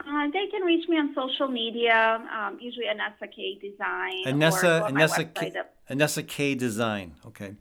[0.00, 4.24] Uh, they can reach me on social media, um, usually Anesa K Design.
[4.26, 5.52] Anesa, Anesa, K,
[5.90, 7.14] Anesa K Design.
[7.26, 7.54] Okay.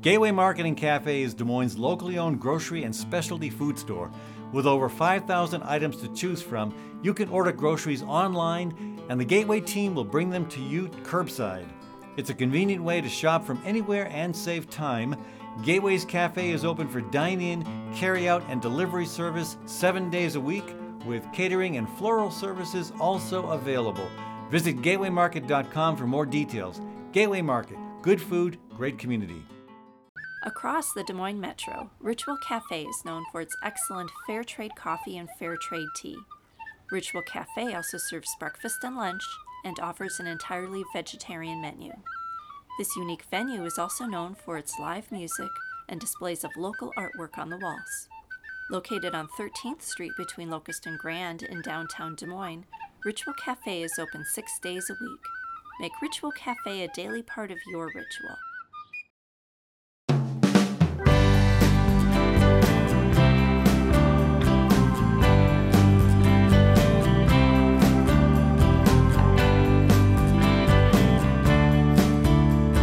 [0.00, 4.10] Gateway Market and Cafe is Des Moines' locally owned grocery and specialty food store.
[4.52, 9.60] With over 5,000 items to choose from, you can order groceries online, and the Gateway
[9.60, 11.66] team will bring them to you curbside.
[12.16, 15.16] It's a convenient way to shop from anywhere and save time.
[15.64, 17.64] Gateway's Cafe is open for dine in,
[17.94, 20.74] carry out, and delivery service seven days a week,
[21.06, 24.08] with catering and floral services also available.
[24.50, 26.80] Visit gatewaymarket.com for more details.
[27.12, 29.42] Gateway Market, good food, great community.
[30.44, 35.16] Across the Des Moines Metro, Ritual Cafe is known for its excellent fair trade coffee
[35.16, 36.16] and fair trade tea.
[36.92, 39.22] Ritual Cafe also serves breakfast and lunch
[39.64, 41.92] and offers an entirely vegetarian menu.
[42.78, 45.50] This unique venue is also known for its live music
[45.88, 48.08] and displays of local artwork on the walls.
[48.68, 52.64] Located on 13th Street between Locust and Grand in downtown Des Moines,
[53.04, 55.20] Ritual Cafe is open six days a week.
[55.78, 58.36] Make Ritual Cafe a daily part of your ritual.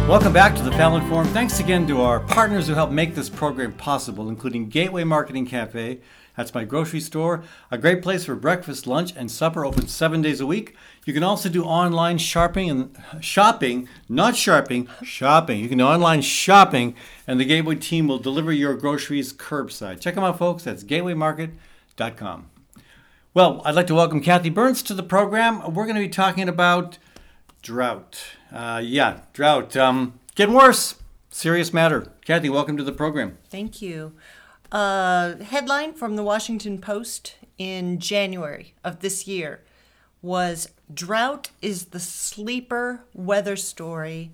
[0.06, 1.26] Welcome back to the Fallon Forum.
[1.28, 5.48] Thanks again to our partners who help make this program possible, including Gateway Market and
[5.48, 5.98] Cafe.
[6.36, 10.42] That's my grocery store, a great place for breakfast, lunch, and supper, open seven days
[10.42, 10.76] a week.
[11.06, 15.60] You can also do online shopping and shopping, not sharping, shopping.
[15.60, 16.94] You can do online shopping,
[17.26, 20.00] and the Gateway team will deliver your groceries curbside.
[20.00, 20.64] Check them out, folks.
[20.64, 22.50] That's gatewaymarket.com.
[23.32, 25.72] Well, I'd like to welcome Kathy Byrnes to the program.
[25.72, 26.98] We're going to be talking about
[27.62, 28.22] drought.
[28.54, 29.76] Uh, yeah, drought.
[29.76, 30.94] Um, getting worse.
[31.28, 32.12] Serious matter.
[32.24, 33.36] Kathy, welcome to the program.
[33.50, 34.12] Thank you.
[34.70, 39.60] Uh, headline from the Washington Post in January of this year
[40.22, 44.30] was Drought is the sleeper weather story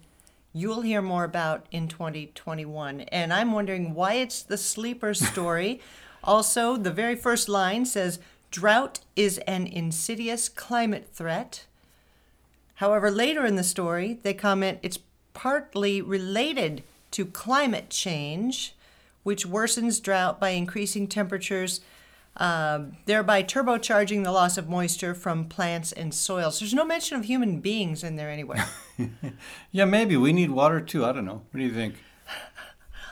[0.52, 3.02] you'll hear more about in 2021.
[3.02, 5.80] And I'm wondering why it's the sleeper story.
[6.22, 8.18] also, the very first line says
[8.50, 11.66] Drought is an insidious climate threat.
[12.80, 14.98] However, later in the story, they comment it's
[15.34, 18.74] partly related to climate change,
[19.22, 21.82] which worsens drought by increasing temperatures,
[22.38, 26.58] uh, thereby turbocharging the loss of moisture from plants and soils.
[26.60, 28.66] There's no mention of human beings in there anywhere.
[29.72, 30.16] Yeah, maybe.
[30.16, 31.04] We need water too.
[31.06, 31.40] I don't know.
[31.50, 31.94] What do you think?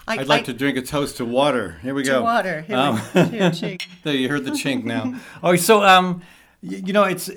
[0.06, 1.78] I, I'd like I- to drink a toast to water.
[1.82, 2.22] Here we to go.
[2.22, 2.62] water.
[2.62, 3.76] Here Um, we, here.
[4.02, 5.18] There, you heard the chink now.
[5.42, 6.22] Oh, so um,
[6.62, 7.28] y- you know, it's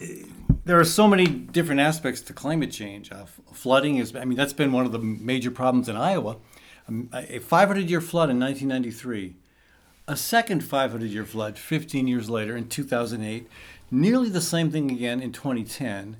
[0.63, 3.11] there are so many different aspects to climate change.
[3.11, 6.37] Uh, flooding is, I mean, that's been one of the major problems in Iowa.
[6.87, 9.35] Um, a 500-year flood in 1993,
[10.07, 13.47] a second 500-year flood 15 years later in 2008,
[13.89, 16.17] nearly the same thing again in 2010,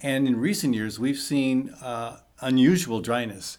[0.00, 3.58] and in recent years we've seen uh, unusual dryness,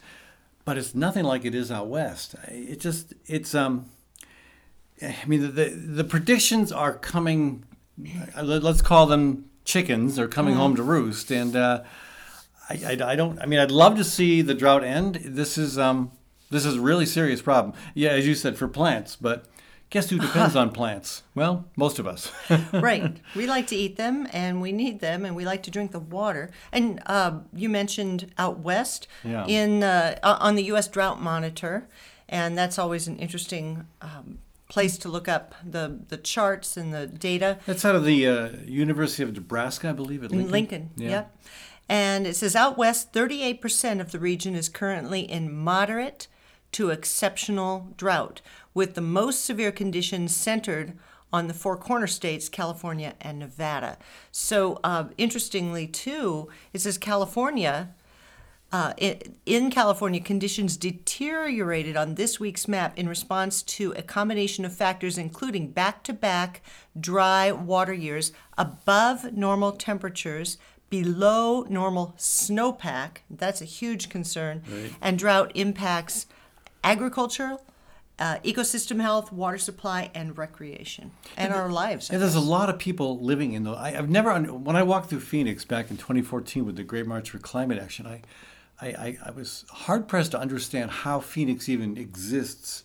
[0.66, 2.36] but it's nothing like it is out west.
[2.48, 3.90] It just, it's um.
[5.02, 7.66] I mean, the, the, the predictions are coming,
[8.34, 11.32] uh, let's call them chickens, they're coming home to roost.
[11.32, 11.84] And uh,
[12.70, 15.16] I, I, I don't, I mean, I'd love to see the drought end.
[15.26, 16.12] This is, um,
[16.50, 17.74] this is a really serious problem.
[17.94, 19.46] Yeah, as you said, for plants, but
[19.90, 21.24] guess who depends on plants?
[21.34, 22.32] Well, most of us.
[22.74, 23.18] right.
[23.36, 26.00] We like to eat them and we need them and we like to drink the
[26.00, 26.52] water.
[26.72, 29.46] And uh, you mentioned out west Yeah.
[29.48, 30.88] in uh, on the U.S.
[30.88, 31.88] Drought Monitor,
[32.30, 37.08] and that's always an interesting um, place to look up the, the charts and the
[37.08, 37.60] data.
[37.66, 40.52] That's out of the uh, University of Nebraska, I believe, at Lincoln.
[40.52, 41.10] Lincoln, Yeah.
[41.10, 41.38] yep.
[41.88, 46.28] And it says out west, 38% of the region is currently in moderate
[46.72, 48.42] to exceptional drought,
[48.74, 50.98] with the most severe conditions centered
[51.32, 53.98] on the four corner states, California and Nevada.
[54.32, 57.94] So, uh, interestingly, too, it says California.
[58.76, 58.94] Uh,
[59.46, 65.18] in California, conditions deteriorated on this week's map in response to a combination of factors,
[65.18, 66.62] including back to back
[67.00, 70.58] dry water years, above normal temperatures,
[70.90, 73.20] below normal snowpack.
[73.30, 74.62] That's a huge concern.
[75.00, 76.26] And drought impacts
[76.84, 77.56] agriculture,
[78.20, 82.10] uh, ecosystem health, water supply, and recreation, and our lives.
[82.12, 83.72] Yeah, there's a lot of people living in the.
[83.72, 87.30] I, I've never when I walked through Phoenix back in 2014 with the Great March
[87.30, 88.06] for Climate Action.
[88.06, 88.20] I,
[88.82, 92.84] I, I, I was hard pressed to understand how Phoenix even exists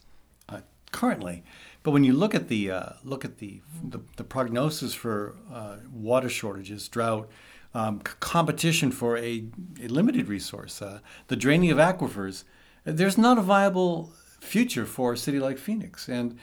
[0.48, 0.60] uh,
[0.92, 1.42] currently.
[1.82, 5.76] But when you look at the uh, look at the the, the prognosis for uh,
[5.92, 7.28] water shortages, drought,
[7.74, 9.44] um, c- competition for a,
[9.82, 12.44] a limited resource, uh, the draining of aquifers,
[12.84, 16.38] there's not a viable future for a city like Phoenix, and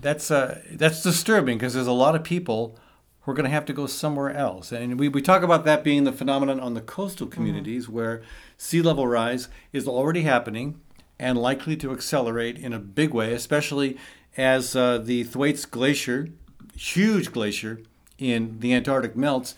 [0.00, 2.78] that's uh, that's disturbing because there's a lot of people
[3.24, 4.70] who are going to have to go somewhere else.
[4.72, 8.22] And we, we talk about that being the phenomenon on the coastal communities where
[8.58, 10.80] sea level rise is already happening.
[11.18, 13.96] and likely to accelerate in a big way, especially
[14.36, 16.28] as uh, the Thwaites Glacier,
[16.76, 17.80] huge glacier
[18.18, 19.54] in the Antarctic melts.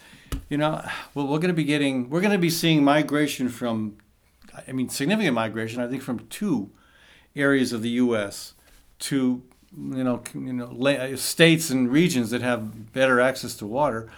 [0.51, 3.97] You know, well, we're going to be getting, we're going to be seeing migration from,
[4.69, 6.71] I mean, significant migration, I think, from two
[7.35, 8.55] areas of the U.S.
[9.01, 9.43] to
[9.77, 14.11] you know, you know, states and regions that have better access to water.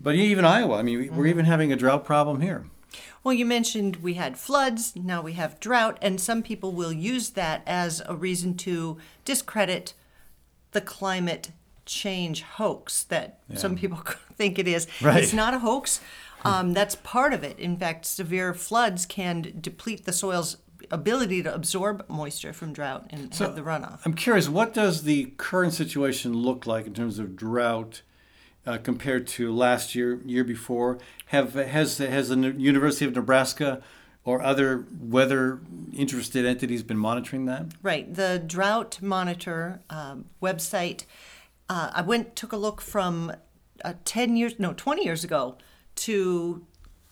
[0.00, 2.66] But even Iowa, I mean, we're even having a drought problem here.
[3.24, 7.30] Well, you mentioned we had floods, now we have drought, and some people will use
[7.30, 9.94] that as a reason to discredit
[10.70, 11.50] the climate
[11.84, 13.98] change hoax that some people
[14.36, 14.86] think it is.
[15.02, 15.22] Right.
[15.22, 16.00] It's not a hoax.
[16.44, 17.58] Um, that's part of it.
[17.58, 20.58] In fact, severe floods can deplete the soil's
[20.90, 24.00] ability to absorb moisture from drought and have the runoff.
[24.04, 28.02] I'm curious, what does the current situation look like in terms of drought
[28.66, 30.98] uh, compared to last year, year before?
[31.26, 33.82] Have has has the University of Nebraska
[34.24, 35.60] or other weather
[35.94, 37.66] interested entities been monitoring that?
[37.82, 38.12] Right.
[38.12, 41.04] The Drought Monitor um, website.
[41.68, 43.32] Uh, I went took a look from
[43.84, 45.56] uh, ten years, no, twenty years ago,
[45.96, 46.66] to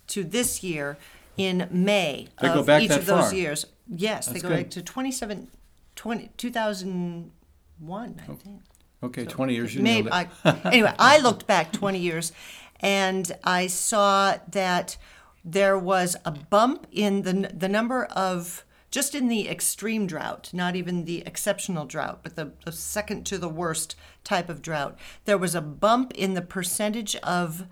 [0.08, 0.98] to this year
[1.36, 3.34] in May They of go back each that of those far.
[3.34, 3.66] years.
[3.88, 4.64] Yes, That's they go good.
[4.64, 5.48] back to 27,
[5.94, 8.62] 20, 2001, I oh, think.
[9.02, 9.74] Okay, 20 years.
[9.74, 10.30] You Maybe nailed it.
[10.44, 12.32] I, anyway, I looked back 20 years
[12.80, 14.96] and I saw that
[15.44, 20.74] there was a bump in the the number of just in the extreme drought, not
[20.74, 24.98] even the exceptional drought, but the, the second to the worst type of drought.
[25.24, 27.66] There was a bump in the percentage of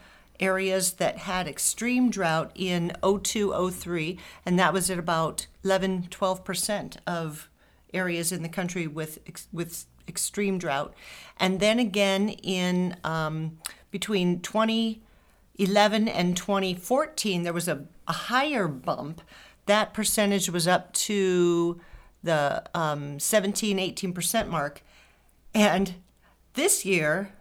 [0.44, 6.96] areas that had extreme drought in 02 03 and that was at about 11 12%
[7.06, 7.48] of
[7.94, 9.18] areas in the country with
[9.52, 10.94] with extreme drought,
[11.38, 13.58] and then again in um,
[13.90, 19.22] between 2011 and 2014, there was a, a higher bump.
[19.66, 21.80] That percentage was up to
[22.22, 24.82] the um, 17, 18 percent mark,
[25.54, 25.94] and
[26.54, 27.32] this year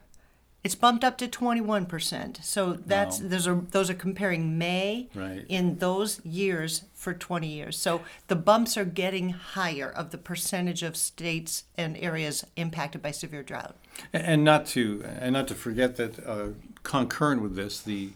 [0.64, 2.40] it's bumped up to 21 percent.
[2.44, 3.28] So that's Wow.
[3.30, 5.46] those are those are comparing May Right.
[5.50, 7.78] in those years for 20 years.
[7.78, 13.12] So the bumps are getting higher of the percentage of states and areas impacted by
[13.12, 13.76] severe drought.
[14.14, 16.48] And not to and not to forget that uh,
[16.84, 18.12] concurrent with this, the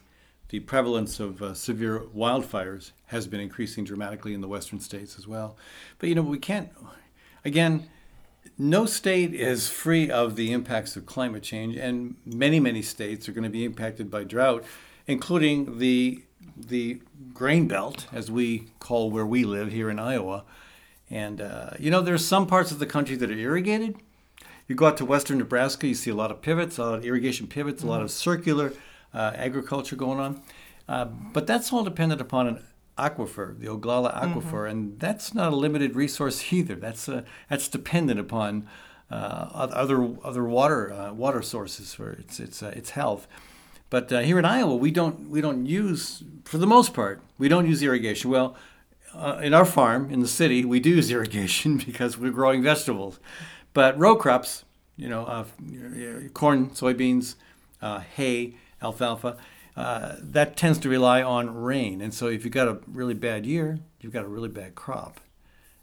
[0.49, 5.27] the prevalence of uh, severe wildfires has been increasing dramatically in the western states as
[5.27, 5.57] well.
[5.99, 6.69] But you know, we can't.
[7.43, 7.89] Again,
[8.57, 13.31] no state is free of the impacts of climate change, and many many states are
[13.31, 14.63] going to be impacted by drought,
[15.05, 16.23] including the
[16.55, 17.01] the
[17.33, 20.43] grain belt, as we call where we live here in Iowa.
[21.09, 23.95] And uh, you know, there's some parts of the country that are irrigated,
[24.67, 27.05] you go out to western Nebraska, you see a lot of pivots, a lot of
[27.05, 28.73] irrigation pivots, a lot of circular
[29.13, 30.41] uh, agriculture going on.
[30.89, 32.63] Uh, but that's all dependent upon an
[32.97, 36.75] aquifer, the Ogallala aquifer, and that's not a limited resource either.
[36.75, 38.67] That's uh, that's dependent upon
[39.09, 43.27] uh, other other water uh, water sources for its its uh, its health.
[43.89, 47.47] But uh, here in Iowa, we don't we don't use for the most part we
[47.47, 48.29] don't use irrigation.
[48.31, 48.55] Well,
[49.13, 53.19] uh, in our farm in the city, we do use irrigation because we're growing vegetables.
[53.73, 55.45] But row crops, you know, uh,
[56.33, 57.35] corn, soybeans,
[57.81, 59.37] uh, hay, alfalfa,
[59.77, 62.01] uh, that tends to rely on rain.
[62.01, 65.19] And so if you've got a really bad year, you've got a really bad crop.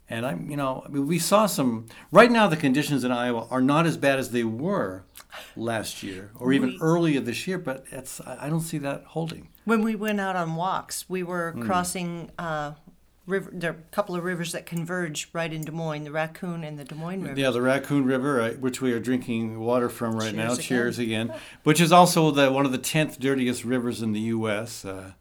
[0.09, 1.87] And I'm, you know, I mean, we saw some.
[2.11, 5.03] Right now, the conditions in Iowa are not as bad as they were
[5.55, 7.57] last year or even We- earlier this year.
[7.57, 9.47] But it's, I don't see that holding.
[9.63, 11.63] When we went out on walks, we were Hmm.
[11.65, 12.73] crossing uh,
[13.25, 13.49] river.
[13.53, 16.77] There are a couple of rivers that converge right in Des Moines, the Raccoon and
[16.77, 17.39] the Des Moines River.
[17.39, 20.55] Yeah, the Raccoon River, uh, which we are drinking water from right now.
[20.55, 20.67] Cheers again.
[20.67, 21.33] Cheers again.
[21.63, 24.85] Which is also the one of the tenth dirtiest rivers in the U.S.
[24.85, 25.11] Uh,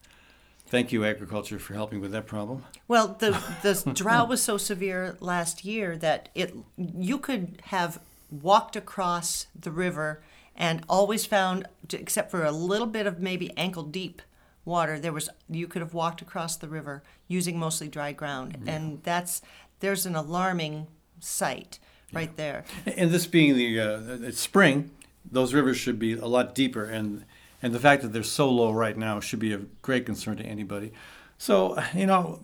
[0.66, 2.64] thank you, agriculture, for helping with that problem.
[2.88, 3.30] Well, the
[3.62, 8.00] the drought was so severe last year that it you could have
[8.30, 10.22] walked across the river
[10.56, 14.22] and always found, except for a little bit of maybe ankle deep
[14.64, 19.02] water, there was you could have walked across the river using mostly dry ground, and
[19.02, 19.42] that's
[19.80, 20.86] there's an alarming
[21.20, 21.78] sight
[22.12, 22.64] right there.
[22.96, 24.90] And this being the uh, it's spring,
[25.30, 27.24] those rivers should be a lot deeper, and
[27.62, 30.44] and the fact that they're so low right now should be of great concern to
[30.44, 30.92] anybody.
[31.38, 32.40] So you know,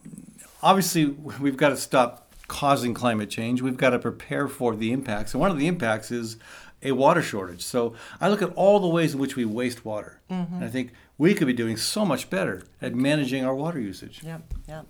[0.62, 3.62] obviously we've got to stop causing climate change.
[3.62, 6.36] We've got to prepare for the impacts, and one of the impacts is
[6.82, 7.62] a water shortage.
[7.62, 10.92] So I look at all the ways in which we waste water, and I think
[11.18, 14.22] we could be doing so much better at managing our water usage.
[14.22, 14.86] Yep, yep.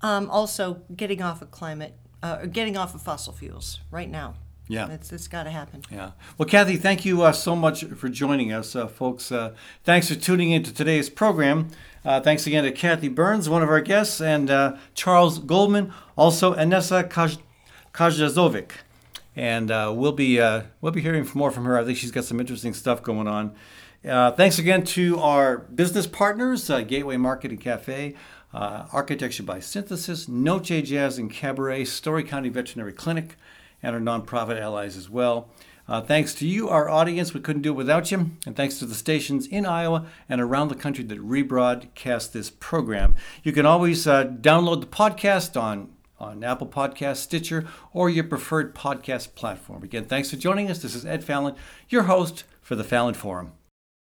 [0.00, 4.34] Um, also, getting off of climate, uh, or getting off of fossil fuels right now.
[4.68, 4.90] Yeah.
[4.90, 5.82] It's, it's got to happen.
[5.90, 6.10] Yeah.
[6.36, 9.32] Well, Kathy, thank you uh, so much for joining us, uh, folks.
[9.32, 11.68] Uh, thanks for tuning in to today's program.
[12.04, 16.54] Uh, thanks again to Kathy Byrnes, one of our guests, and uh, Charles Goldman, also
[16.54, 17.38] Anesa Kaj-
[17.94, 18.70] Kajtazovic.
[19.38, 21.78] And uh, we'll be uh, we'll be hearing more from her.
[21.78, 23.54] I think she's got some interesting stuff going on.
[24.04, 28.16] Uh, thanks again to our business partners, uh, Gateway Market and Cafe,
[28.52, 33.36] uh, Architecture by Synthesis, Noce Jazz and Cabaret, Story County Veterinary Clinic,
[33.80, 35.48] and our nonprofit allies as well.
[35.86, 37.32] Uh, thanks to you, our audience.
[37.32, 38.32] We couldn't do it without you.
[38.44, 43.14] And thanks to the stations in Iowa and around the country that rebroadcast this program.
[43.44, 49.34] You can always download the podcast on, on Apple Podcast, Stitcher, or your preferred podcast
[49.34, 49.82] platform.
[49.82, 50.82] Again, thanks for joining us.
[50.82, 51.54] This is Ed Fallon,
[51.88, 53.52] your host for the Fallon Forum.